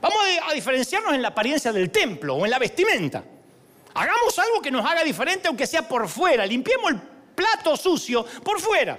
[0.00, 0.18] Vamos
[0.48, 3.24] a diferenciarnos en la apariencia del templo o en la vestimenta.
[3.94, 6.44] Hagamos algo que nos haga diferente, aunque sea por fuera.
[6.44, 7.00] Limpiemos el
[7.42, 8.98] plato sucio por fuera.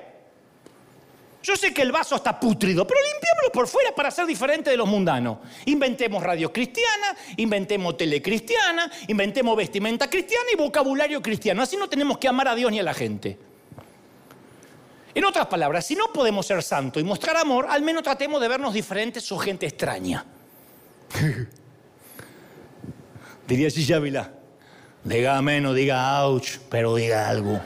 [1.42, 4.78] Yo sé que el vaso está putrido, pero limpiémoslo por fuera para ser diferente de
[4.78, 5.40] los mundanos.
[5.66, 11.62] Inventemos radio cristiana, inventemos tele cristiana, inventemos vestimenta cristiana y vocabulario cristiano.
[11.62, 13.38] Así no tenemos que amar a Dios ni a la gente.
[15.14, 18.48] En otras palabras, si no podemos ser santos y mostrar amor, al menos tratemos de
[18.48, 20.26] vernos diferentes o gente extraña.
[23.48, 24.32] Diría Ávila,
[25.04, 27.60] diga menos, diga ouch, pero diga algo.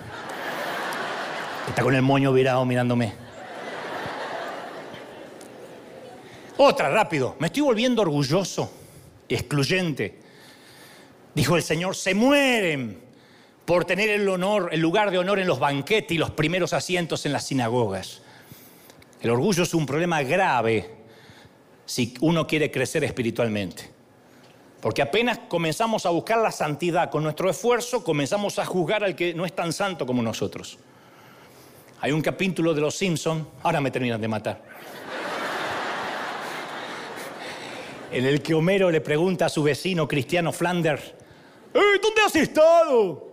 [1.68, 3.14] Está con el moño virado mirándome.
[6.58, 7.36] Otra, rápido.
[7.40, 8.72] Me estoy volviendo orgulloso,
[9.30, 10.20] excluyente.
[11.36, 13.00] Dijo el Señor, se mueren
[13.66, 17.26] por tener el honor, el lugar de honor en los banquetes y los primeros asientos
[17.26, 18.22] en las sinagogas.
[19.22, 20.90] El orgullo es un problema grave
[21.86, 23.90] si uno quiere crecer espiritualmente.
[24.82, 29.34] Porque apenas comenzamos a buscar la santidad con nuestro esfuerzo, comenzamos a juzgar al que
[29.34, 30.80] no es tan santo como nosotros.
[32.00, 34.64] Hay un capítulo de Los Simpsons, ahora me terminan de matar,
[38.12, 41.14] en el que Homero le pregunta a su vecino cristiano Flanders,
[41.74, 43.28] ¡Eh, ¿dónde has estado?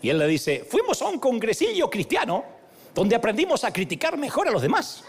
[0.00, 2.44] Y él le dice, fuimos a un congresillo cristiano
[2.94, 5.04] donde aprendimos a criticar mejor a los demás.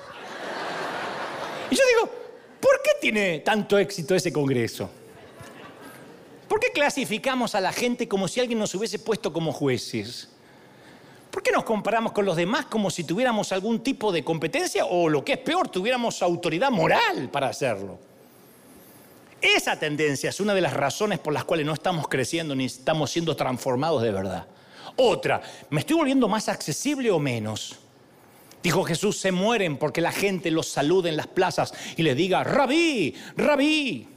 [1.72, 2.12] Y yo digo,
[2.60, 4.90] ¿por qué tiene tanto éxito ese congreso?
[6.48, 10.30] ¿Por qué clasificamos a la gente como si alguien nos hubiese puesto como jueces?
[11.32, 15.10] ¿Por qué nos comparamos con los demás como si tuviéramos algún tipo de competencia o
[15.10, 18.00] lo que es peor, tuviéramos autoridad moral para hacerlo?
[19.42, 23.12] Esa tendencia es una de las razones por las cuales no estamos creciendo ni estamos
[23.12, 24.48] siendo transformados de verdad.
[24.96, 27.78] Otra, ¿me estoy volviendo más accesible o menos?
[28.62, 32.44] Dijo Jesús, se mueren porque la gente los salude en las plazas y les diga,
[32.44, 34.08] rabí, rabí.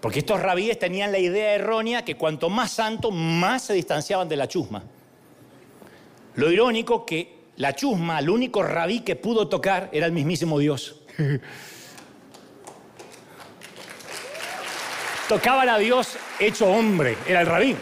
[0.00, 4.36] Porque estos rabíes tenían la idea errónea que cuanto más santo, más se distanciaban de
[4.36, 4.82] la chusma.
[6.36, 11.02] Lo irónico que la chusma, el único rabí que pudo tocar, era el mismísimo Dios.
[15.28, 17.74] Tocaban a Dios hecho hombre, era el rabí.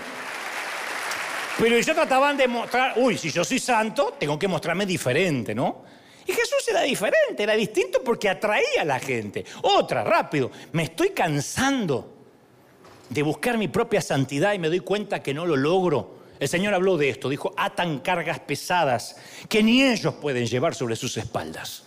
[1.58, 5.84] Pero ellos trataban de mostrar, uy, si yo soy santo, tengo que mostrarme diferente, ¿no?
[6.26, 9.44] Y Jesús era diferente, era distinto porque atraía a la gente.
[9.62, 12.12] Otra, rápido, me estoy cansando
[13.08, 16.23] de buscar mi propia santidad y me doy cuenta que no lo logro.
[16.44, 19.16] El Señor habló de esto, dijo, atan cargas pesadas
[19.48, 21.84] que ni ellos pueden llevar sobre sus espaldas.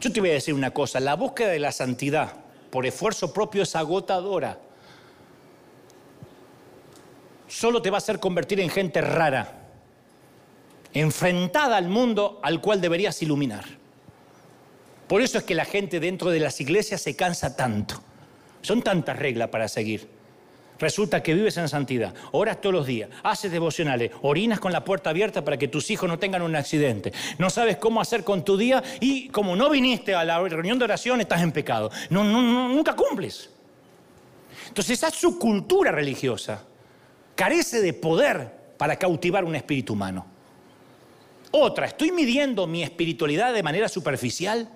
[0.00, 2.32] Yo te voy a decir una cosa, la búsqueda de la santidad
[2.70, 4.58] por esfuerzo propio es agotadora.
[7.48, 9.68] Solo te va a hacer convertir en gente rara,
[10.94, 13.66] enfrentada al mundo al cual deberías iluminar.
[15.06, 18.00] Por eso es que la gente dentro de las iglesias se cansa tanto.
[18.62, 20.17] Son tantas reglas para seguir.
[20.78, 25.10] Resulta que vives en santidad, oras todos los días, haces devocionales, orinas con la puerta
[25.10, 27.12] abierta para que tus hijos no tengan un accidente.
[27.38, 30.84] No sabes cómo hacer con tu día y como no viniste a la reunión de
[30.84, 31.90] oración estás en pecado.
[32.10, 33.50] No, nunca cumples.
[34.68, 36.64] Entonces esa subcultura religiosa
[37.34, 40.26] carece de poder para cautivar un espíritu humano.
[41.50, 44.68] Otra, ¿estoy midiendo mi espiritualidad de manera superficial?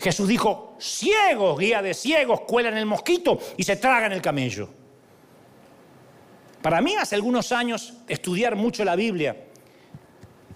[0.00, 4.85] Jesús dijo, ciegos, guía de ciegos, cuelan el mosquito y se tragan el camello.
[6.66, 9.36] Para mí hace algunos años estudiar mucho la Biblia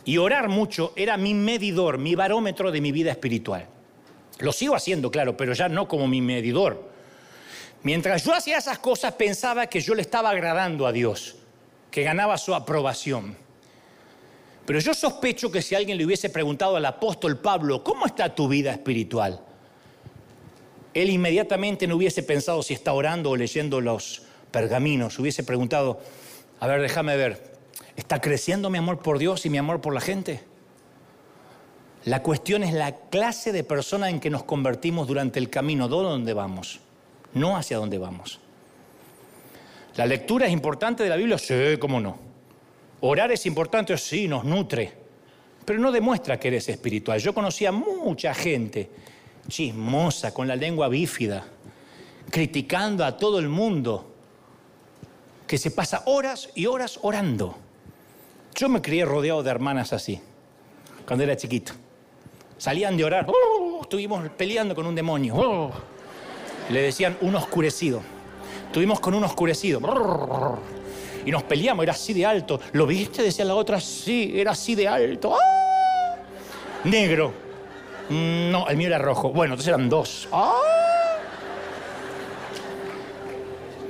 [0.04, 3.68] y orar mucho era mi medidor, mi barómetro de mi vida espiritual.
[4.40, 6.90] Lo sigo haciendo, claro, pero ya no como mi medidor.
[7.84, 11.36] Mientras yo hacía esas cosas pensaba que yo le estaba agradando a Dios,
[11.92, 13.36] que ganaba su aprobación.
[14.66, 18.48] Pero yo sospecho que si alguien le hubiese preguntado al apóstol Pablo, ¿cómo está tu
[18.48, 19.40] vida espiritual?
[20.92, 26.01] Él inmediatamente no hubiese pensado si está orando o leyendo los pergaminos, hubiese preguntado,
[26.59, 27.59] a ver, déjame ver,
[27.96, 30.42] ¿está creciendo mi amor por Dios y mi amor por la gente?
[32.05, 36.32] La cuestión es la clase de persona en que nos convertimos durante el camino, ¿dónde
[36.32, 36.80] vamos?
[37.34, 38.40] No hacia dónde vamos.
[39.96, 42.18] La lectura es importante de la Biblia, sí, cómo no.
[43.01, 44.92] Orar es importante, sí, nos nutre,
[45.64, 47.18] pero no demuestra que eres espiritual.
[47.20, 48.90] Yo conocía mucha gente
[49.48, 51.44] chismosa, con la lengua bífida,
[52.30, 54.09] criticando a todo el mundo,
[55.51, 57.57] que se pasa horas y horas orando.
[58.55, 60.20] Yo me crié rodeado de hermanas así,
[61.05, 61.72] cuando era chiquito.
[62.57, 63.80] Salían de orar, ¡oh!
[63.82, 65.34] estuvimos peleando con un demonio.
[65.36, 65.72] ¡oh!
[66.68, 68.01] Le decían un oscurecido.
[68.66, 69.80] Estuvimos con un oscurecido.
[71.26, 72.61] Y nos peleamos, era así de alto.
[72.70, 73.20] ¿Lo viste?
[73.20, 75.34] Decía la otra, sí, era así de alto.
[75.34, 76.16] ¡Ah!
[76.84, 77.32] Negro.
[78.09, 79.30] Mm, no, el mío era rojo.
[79.30, 80.28] Bueno, entonces eran dos.
[80.30, 80.89] ¡Ah!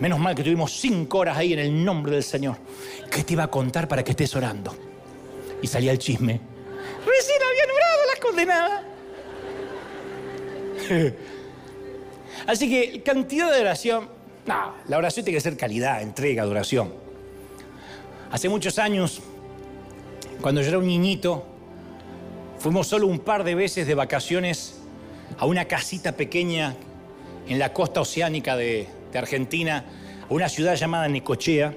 [0.01, 2.57] Menos mal que tuvimos cinco horas ahí en el nombre del Señor.
[3.11, 4.75] ¿Qué te iba a contar para que estés orando?
[5.61, 6.41] Y salía el chisme.
[7.07, 8.83] Recién habían orado las condenadas.
[12.47, 14.09] Así que cantidad de oración.
[14.47, 16.95] No, la oración tiene que ser calidad, entrega, adoración.
[18.33, 19.21] Hace muchos años,
[20.41, 21.45] cuando yo era un niñito,
[22.59, 24.81] fuimos solo un par de veces de vacaciones
[25.37, 26.75] a una casita pequeña
[27.47, 29.85] en la costa oceánica de, de Argentina,
[30.29, 31.75] a una ciudad llamada Necochea,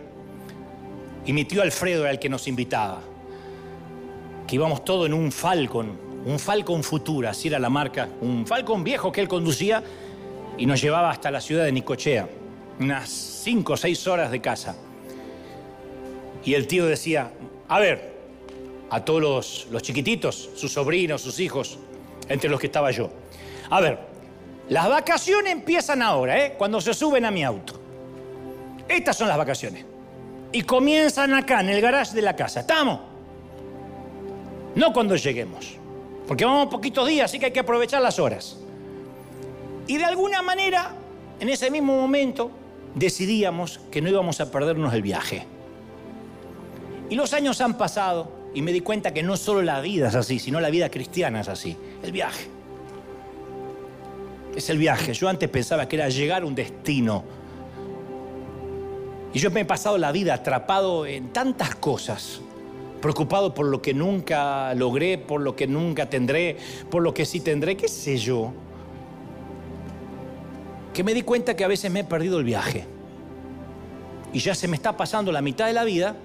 [1.26, 3.02] y mi tío Alfredo era el que nos invitaba.
[4.48, 8.84] Que íbamos todos en un Falcon, un Falcon Futura, así era la marca, un Falcon
[8.84, 9.84] viejo que él conducía
[10.58, 12.28] y nos llevaba hasta la ciudad de Nicochea,
[12.80, 14.76] unas cinco o seis horas de casa.
[16.44, 17.32] Y el tío decía,
[17.70, 18.14] a ver,
[18.90, 21.80] a todos los chiquititos, sus sobrinos, sus hijos,
[22.30, 23.10] entre los que estaba yo,
[23.70, 24.13] a ver,
[24.70, 26.56] las vacaciones empiezan ahora, ¿eh?
[26.58, 27.80] cuando se suben a mi auto.
[28.88, 29.86] Estas son las vacaciones.
[30.52, 32.62] Y comienzan acá, en el garage de la casa.
[32.62, 33.00] ¿Estamos?
[34.76, 35.78] No cuando lleguemos.
[36.28, 38.58] Porque vamos poquitos días, así que hay que aprovechar las horas.
[39.88, 40.96] Y de alguna manera,
[41.40, 42.52] en ese mismo momento,
[42.96, 45.46] decidíamos que no íbamos a perdernos el viaje.
[47.10, 50.16] Y los años han pasado y me di cuenta que no solo la vida es
[50.16, 52.48] así, sino la vida cristiana es así, el viaje.
[54.56, 55.14] Es el viaje.
[55.14, 57.24] Yo antes pensaba que era llegar a un destino.
[59.34, 62.40] Y yo me he pasado la vida atrapado en tantas cosas,
[63.02, 66.58] preocupado por lo que nunca logré, por lo que nunca tendré,
[66.92, 68.54] por lo que sí tendré, qué sé yo
[70.94, 72.86] que me di cuenta que a veces me he perdido el viaje.
[74.32, 76.16] Y ya se me está pasando la mitad de la vida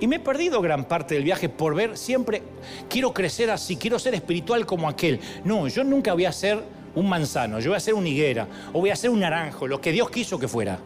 [0.00, 2.42] y me he perdido gran parte del viaje por ver siempre,
[2.88, 5.20] quiero crecer así, quiero ser espiritual como aquel.
[5.44, 6.62] No, yo nunca voy a ser
[6.94, 9.80] un manzano, yo voy a ser una higuera o voy a ser un naranjo, lo
[9.80, 10.78] que Dios quiso que fuera.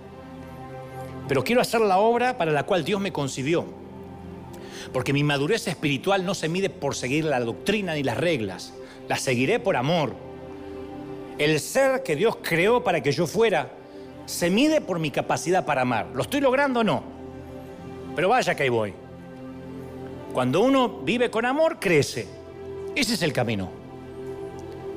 [1.29, 3.65] Pero quiero hacer la obra para la cual Dios me concibió.
[4.93, 8.75] Porque mi madurez espiritual no se mide por seguir la doctrina ni las reglas,
[9.09, 10.15] la seguiré por amor
[11.39, 13.71] el ser que Dios creó para que yo fuera
[14.27, 16.07] se mide por mi capacidad para amar.
[16.15, 17.03] ¿Lo estoy logrando o no?
[18.15, 18.95] Pero vaya que ahí voy.
[20.33, 22.27] Cuando uno vive con amor, crece.
[22.95, 23.84] Ese es el camino.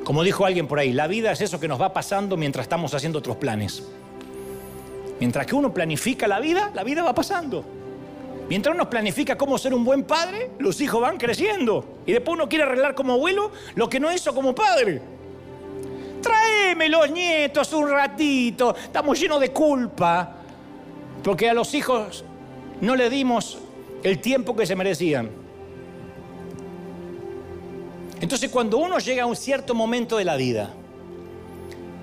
[0.08, 2.94] Como dijo alguien por ahí, la vida es eso que nos va pasando mientras estamos
[2.94, 3.84] haciendo otros planes.
[5.20, 7.66] Mientras que uno planifica la vida, la vida va pasando.
[8.48, 11.98] Mientras uno planifica cómo ser un buen padre, los hijos van creciendo.
[12.06, 15.02] Y después uno quiere arreglar como abuelo lo que no hizo como padre.
[16.22, 18.78] Tráeme los nietos un ratito.
[18.82, 20.38] Estamos llenos de culpa
[21.22, 22.24] porque a los hijos
[22.80, 23.58] no le dimos
[24.04, 25.30] el tiempo que se merecían.
[28.22, 30.74] Entonces cuando uno llega a un cierto momento de la vida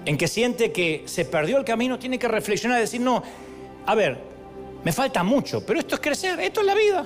[0.05, 3.23] en que siente que se perdió el camino, tiene que reflexionar y decir, no,
[3.87, 4.19] a ver,
[4.85, 7.05] me falta mucho, pero esto es crecer, esto es la vida.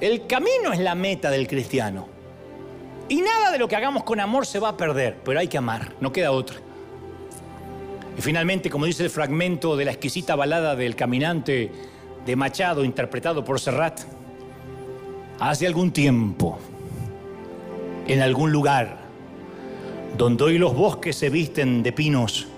[0.00, 2.08] El camino es la meta del cristiano.
[3.08, 5.58] Y nada de lo que hagamos con amor se va a perder, pero hay que
[5.58, 6.56] amar, no queda otra.
[8.16, 11.70] Y finalmente, como dice el fragmento de la exquisita balada del caminante
[12.24, 14.00] de Machado, interpretado por Serrat,
[15.40, 16.58] hace algún tiempo,
[18.06, 18.98] en algún lugar,
[20.16, 22.48] donde hoy los bosques se visten de pinos,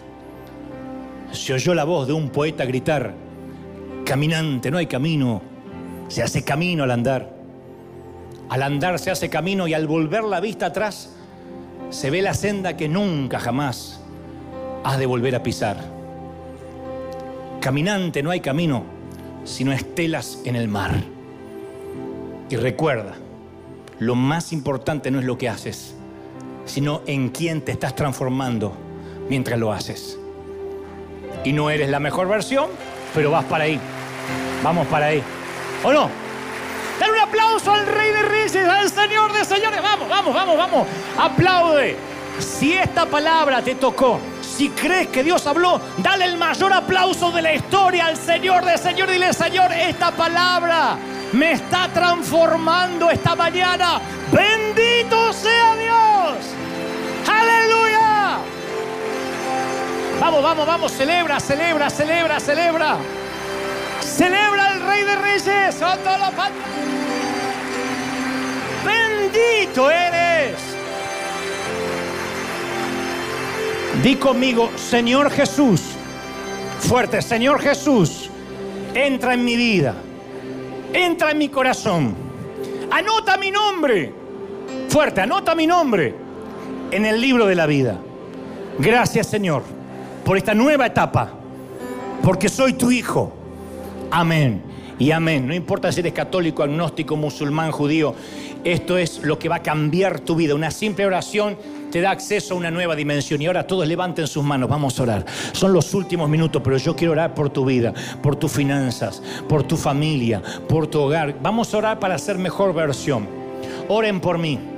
[1.32, 3.14] se oyó la voz de un poeta gritar,
[4.04, 5.42] caminante, no hay camino,
[6.08, 7.34] se hace camino al andar.
[8.48, 11.16] Al andar se hace camino y al volver la vista atrás
[11.90, 14.00] se ve la senda que nunca jamás
[14.84, 15.78] has de volver a pisar.
[17.60, 18.84] Caminante no hay camino,
[19.44, 20.92] sino estelas en el mar.
[22.50, 23.14] Y recuerda,
[23.98, 25.94] lo más importante no es lo que haces,
[26.64, 28.76] sino en quién te estás transformando
[29.28, 30.18] mientras lo haces.
[31.44, 32.70] Y no eres la mejor versión,
[33.14, 33.78] pero vas para ahí.
[34.62, 35.22] Vamos para ahí.
[35.82, 36.08] ¿O no?
[36.98, 39.82] Dale un aplauso al Rey de Reyes, al Señor de Señores.
[39.82, 40.88] Vamos, vamos, vamos, vamos.
[41.18, 41.96] Aplaude.
[42.38, 47.42] Si esta palabra te tocó, si crees que Dios habló, dale el mayor aplauso de
[47.42, 49.10] la historia al Señor de Señor.
[49.10, 50.96] Dile, Señor, esta palabra
[51.34, 54.00] me está transformando esta mañana.
[54.32, 56.46] Bendito sea Dios.
[57.28, 58.38] Aleluya.
[60.20, 60.92] Vamos, vamos, vamos.
[60.92, 62.96] Celebra, celebra, celebra, celebra.
[64.00, 65.76] Celebra al Rey de Reyes.
[68.84, 70.54] Bendito eres.
[74.02, 75.82] Di conmigo, Señor Jesús.
[76.80, 78.30] Fuerte, Señor Jesús.
[78.94, 79.94] Entra en mi vida.
[80.94, 82.14] Entra en mi corazón.
[82.90, 84.12] Anota mi nombre.
[84.88, 86.14] Fuerte, anota mi nombre
[86.92, 87.98] en el libro de la vida.
[88.78, 89.64] Gracias Señor
[90.24, 91.32] por esta nueva etapa,
[92.22, 93.32] porque soy tu hijo.
[94.12, 94.62] Amén
[95.00, 95.48] y amén.
[95.48, 98.14] No importa si eres católico, agnóstico, musulmán, judío,
[98.64, 100.54] esto es lo que va a cambiar tu vida.
[100.54, 101.56] Una simple oración
[101.90, 103.40] te da acceso a una nueva dimensión.
[103.40, 105.24] Y ahora todos levanten sus manos, vamos a orar.
[105.52, 107.92] Son los últimos minutos, pero yo quiero orar por tu vida,
[108.22, 111.36] por tus finanzas, por tu familia, por tu hogar.
[111.40, 113.28] Vamos a orar para hacer mejor versión.
[113.88, 114.73] Oren por mí.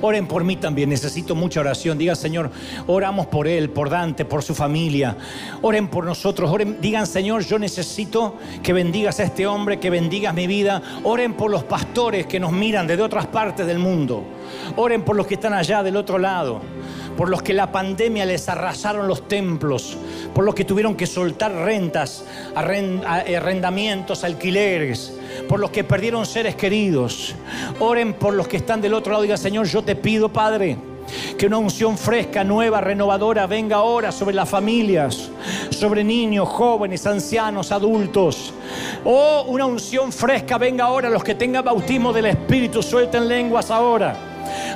[0.00, 1.98] Oren por mí también, necesito mucha oración.
[1.98, 2.50] Digan, Señor,
[2.86, 5.16] oramos por él, por Dante, por su familia.
[5.62, 6.50] Oren por nosotros.
[6.50, 10.82] Oren, digan, Señor, yo necesito que bendigas a este hombre, que bendigas mi vida.
[11.04, 14.24] Oren por los pastores que nos miran desde otras partes del mundo.
[14.76, 16.60] Oren por los que están allá del otro lado
[17.16, 19.96] por los que la pandemia les arrasaron los templos,
[20.34, 25.14] por los que tuvieron que soltar rentas, arrendamientos, alquileres,
[25.48, 27.34] por los que perdieron seres queridos.
[27.80, 30.76] Oren por los que están del otro lado y digan, Señor, yo te pido, Padre,
[31.38, 35.30] que una unción fresca, nueva, renovadora venga ahora sobre las familias,
[35.70, 38.52] sobre niños, jóvenes, ancianos, adultos.
[39.04, 41.08] Oh, una unción fresca venga ahora.
[41.08, 44.25] Los que tengan bautismo del Espíritu, suelten lenguas ahora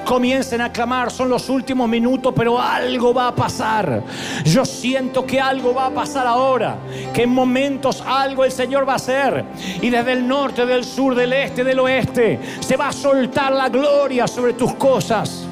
[0.05, 1.11] comiencen a clamar.
[1.11, 4.03] Son los últimos minutos, pero algo va a pasar.
[4.45, 6.77] Yo siento que algo va a pasar ahora,
[7.13, 9.45] que en momentos algo el Señor va a hacer.
[9.81, 13.69] Y desde el norte, del sur, del este, del oeste, se va a soltar la
[13.69, 15.47] gloria sobre tus cosas.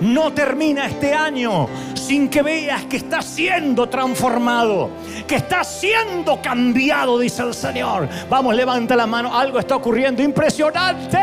[0.00, 4.90] No termina este año sin que veas que está siendo transformado,
[5.26, 8.08] que está siendo cambiado, dice el Señor.
[8.28, 11.18] Vamos, levanta la mano, algo está ocurriendo impresionante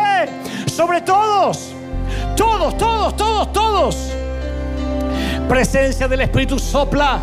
[0.66, 1.77] sobre todos.
[2.36, 3.98] Todos, todos, todos, todos.
[5.48, 7.20] Presencia del Espíritu sopla.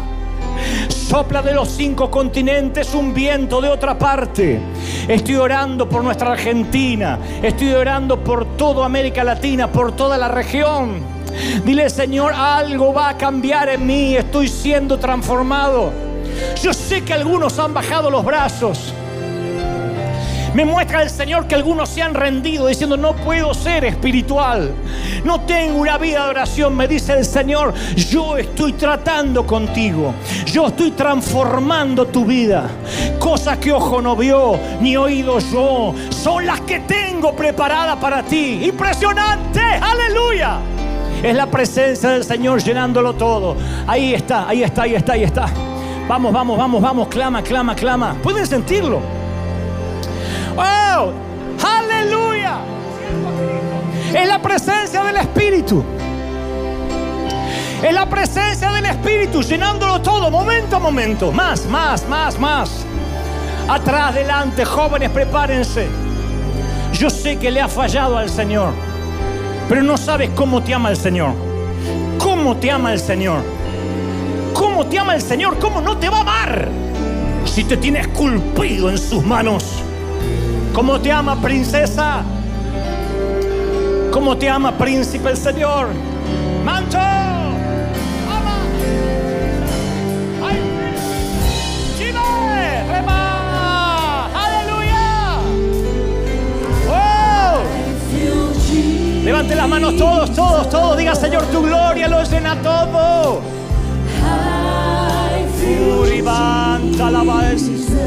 [0.89, 4.61] Sopla de los cinco continentes un viento de otra parte.
[5.07, 7.19] Estoy orando por nuestra Argentina.
[7.43, 11.01] Estoy orando por toda América Latina, por toda la región.
[11.65, 14.17] Dile, Señor, algo va a cambiar en mí.
[14.17, 15.93] Estoy siendo transformado.
[16.63, 18.95] Yo sé que algunos han bajado los brazos.
[20.55, 24.73] Me muestra el Señor que algunos se han rendido diciendo, no puedo ser espiritual.
[25.25, 26.77] No tengo una vida de oración.
[26.77, 30.15] Me dice el Señor, yo estoy tratando contigo.
[30.47, 32.71] Yo estoy transformando tu vida.
[33.19, 38.61] Cosas que ojo no vio, ni oído yo, son las que tengo preparadas para ti.
[38.65, 39.61] Impresionante.
[39.61, 40.59] Aleluya.
[41.21, 43.57] Es la presencia del Señor llenándolo todo.
[43.89, 45.47] Ahí está, ahí está, ahí está, ahí está.
[46.07, 47.09] Vamos, vamos, vamos, vamos.
[47.09, 48.15] Clama, clama, clama.
[48.23, 49.24] ¿Pueden sentirlo?
[50.57, 51.13] ¡Oh!
[51.63, 52.59] ¡Aleluya!
[54.15, 55.85] Es la presencia del Espíritu.
[57.83, 61.33] Es la presencia del Espíritu llenándolo todo, momento a momento.
[61.33, 62.85] Más, más, más, más.
[63.69, 65.89] Atrás, delante, jóvenes, prepárense.
[66.93, 68.73] Yo sé que le ha fallado al Señor,
[69.69, 71.33] pero no sabes cómo te ama el Señor.
[72.19, 73.43] ¿Cómo te ama el Señor?
[74.53, 75.59] ¿Cómo te ama el Señor?
[75.59, 76.69] ¿Cómo no te va a amar
[77.45, 79.83] si te tienes esculpido en sus manos?
[80.75, 82.23] ¿Cómo te ama, princesa?
[84.13, 85.87] ¿Cómo te ama, príncipe el Señor?
[86.65, 86.99] ¡Mancho!
[86.99, 88.57] ¡Ama!
[90.45, 90.57] ¡Ay!
[91.97, 92.19] ¡Chile!
[92.91, 94.27] ¡Rema!
[94.35, 95.39] ¡Aleluya!
[96.91, 97.63] ¡Oh!
[99.25, 100.99] Levante las manos todos, todos, todos.
[100.99, 103.41] Diga, Señor, tu gloria lo llena todo.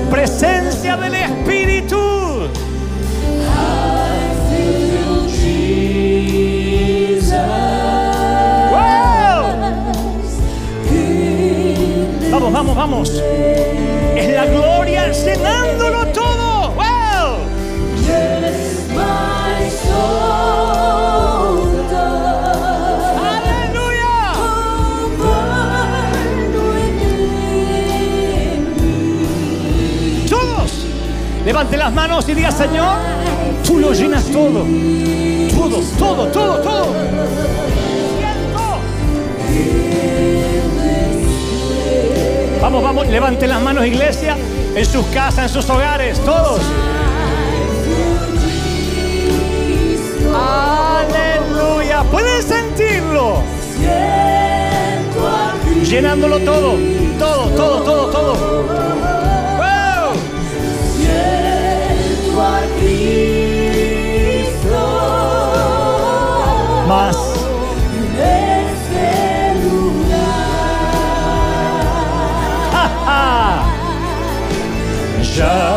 [0.10, 2.27] Presencia del Espíritu.
[12.30, 13.24] Vamos, vamos, vamos.
[14.16, 16.27] Es la gloria llenándolo todo.
[31.48, 32.98] Levanten las manos y diga, Señor,
[33.66, 34.66] tú lo llenas todo.
[35.56, 36.88] Todo, todo, todo, todo.
[42.62, 44.36] Vamos, vamos, levanten las manos, iglesia,
[44.76, 46.60] en sus casas, en sus hogares, todos.
[50.36, 53.42] Aleluya, pueden sentirlo.
[55.82, 56.76] Llenándolo todo,
[57.18, 59.17] todo, todo, todo, todo.
[75.38, 75.77] shine.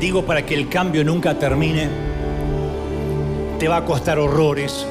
[0.00, 1.90] Bendigo para que el cambio nunca termine.
[3.58, 4.86] Te va a costar horrores.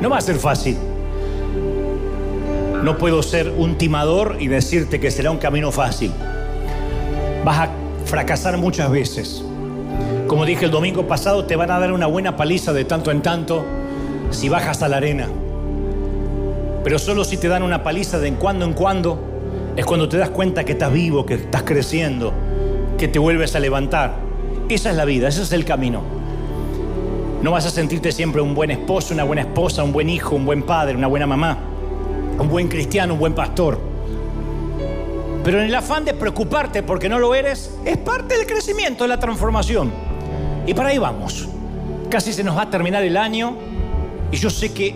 [0.00, 0.76] No va a ser fácil.
[2.82, 6.10] No puedo ser un timador y decirte que será un camino fácil.
[7.44, 7.68] Vas a
[8.04, 9.44] fracasar muchas veces.
[10.26, 13.22] Como dije el domingo pasado, te van a dar una buena paliza de tanto en
[13.22, 13.64] tanto
[14.30, 15.28] si bajas a la arena.
[16.82, 19.20] Pero solo si te dan una paliza de cuando en cuando
[19.76, 22.32] es cuando te das cuenta que estás vivo, que estás creciendo,
[23.02, 24.14] que te vuelves a levantar.
[24.68, 26.02] Esa es la vida, ese es el camino.
[27.42, 30.44] No vas a sentirte siempre un buen esposo, una buena esposa, un buen hijo, un
[30.44, 31.58] buen padre, una buena mamá,
[32.38, 33.76] un buen cristiano, un buen pastor.
[35.42, 39.08] Pero en el afán de preocuparte porque no lo eres, es parte del crecimiento, de
[39.08, 39.90] la transformación.
[40.64, 41.48] Y para ahí vamos.
[42.08, 43.56] Casi se nos va a terminar el año
[44.30, 44.94] y yo sé que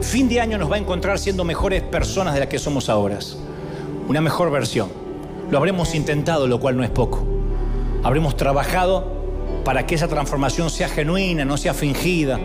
[0.00, 3.20] fin de año nos va a encontrar siendo mejores personas de las que somos ahora.
[4.08, 5.03] Una mejor versión.
[5.50, 7.24] Lo habremos intentado, lo cual no es poco.
[8.02, 9.04] Habremos trabajado
[9.64, 12.38] para que esa transformación sea genuina, no sea fingida.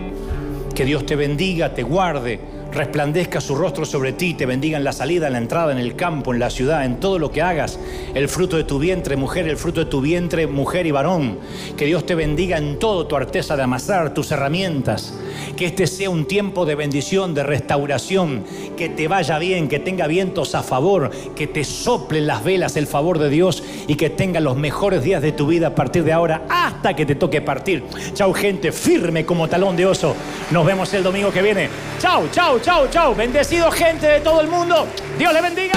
[0.74, 2.40] Que Dios te bendiga, te guarde,
[2.72, 5.96] resplandezca su rostro sobre ti, te bendiga en la salida, en la entrada, en el
[5.96, 7.78] campo, en la ciudad, en todo lo que hagas.
[8.14, 11.38] El fruto de tu vientre, mujer, el fruto de tu vientre, mujer y varón.
[11.76, 15.14] Que Dios te bendiga en todo tu arteza de amasar, tus herramientas.
[15.56, 18.44] Que este sea un tiempo de bendición, de restauración.
[18.80, 22.86] Que te vaya bien, que tenga vientos a favor, que te soplen las velas el
[22.86, 26.14] favor de Dios y que tenga los mejores días de tu vida a partir de
[26.14, 27.84] ahora hasta que te toque partir.
[28.14, 30.16] Chau gente, firme como talón de oso.
[30.50, 31.68] Nos vemos el domingo que viene.
[31.98, 33.14] Chau, chau, chau, chau.
[33.14, 34.86] Bendecido gente de todo el mundo.
[35.18, 35.74] Dios le bendiga.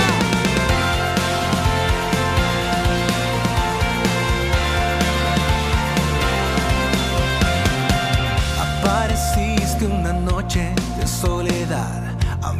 [8.81, 12.12] Apareciste una noche de soledad,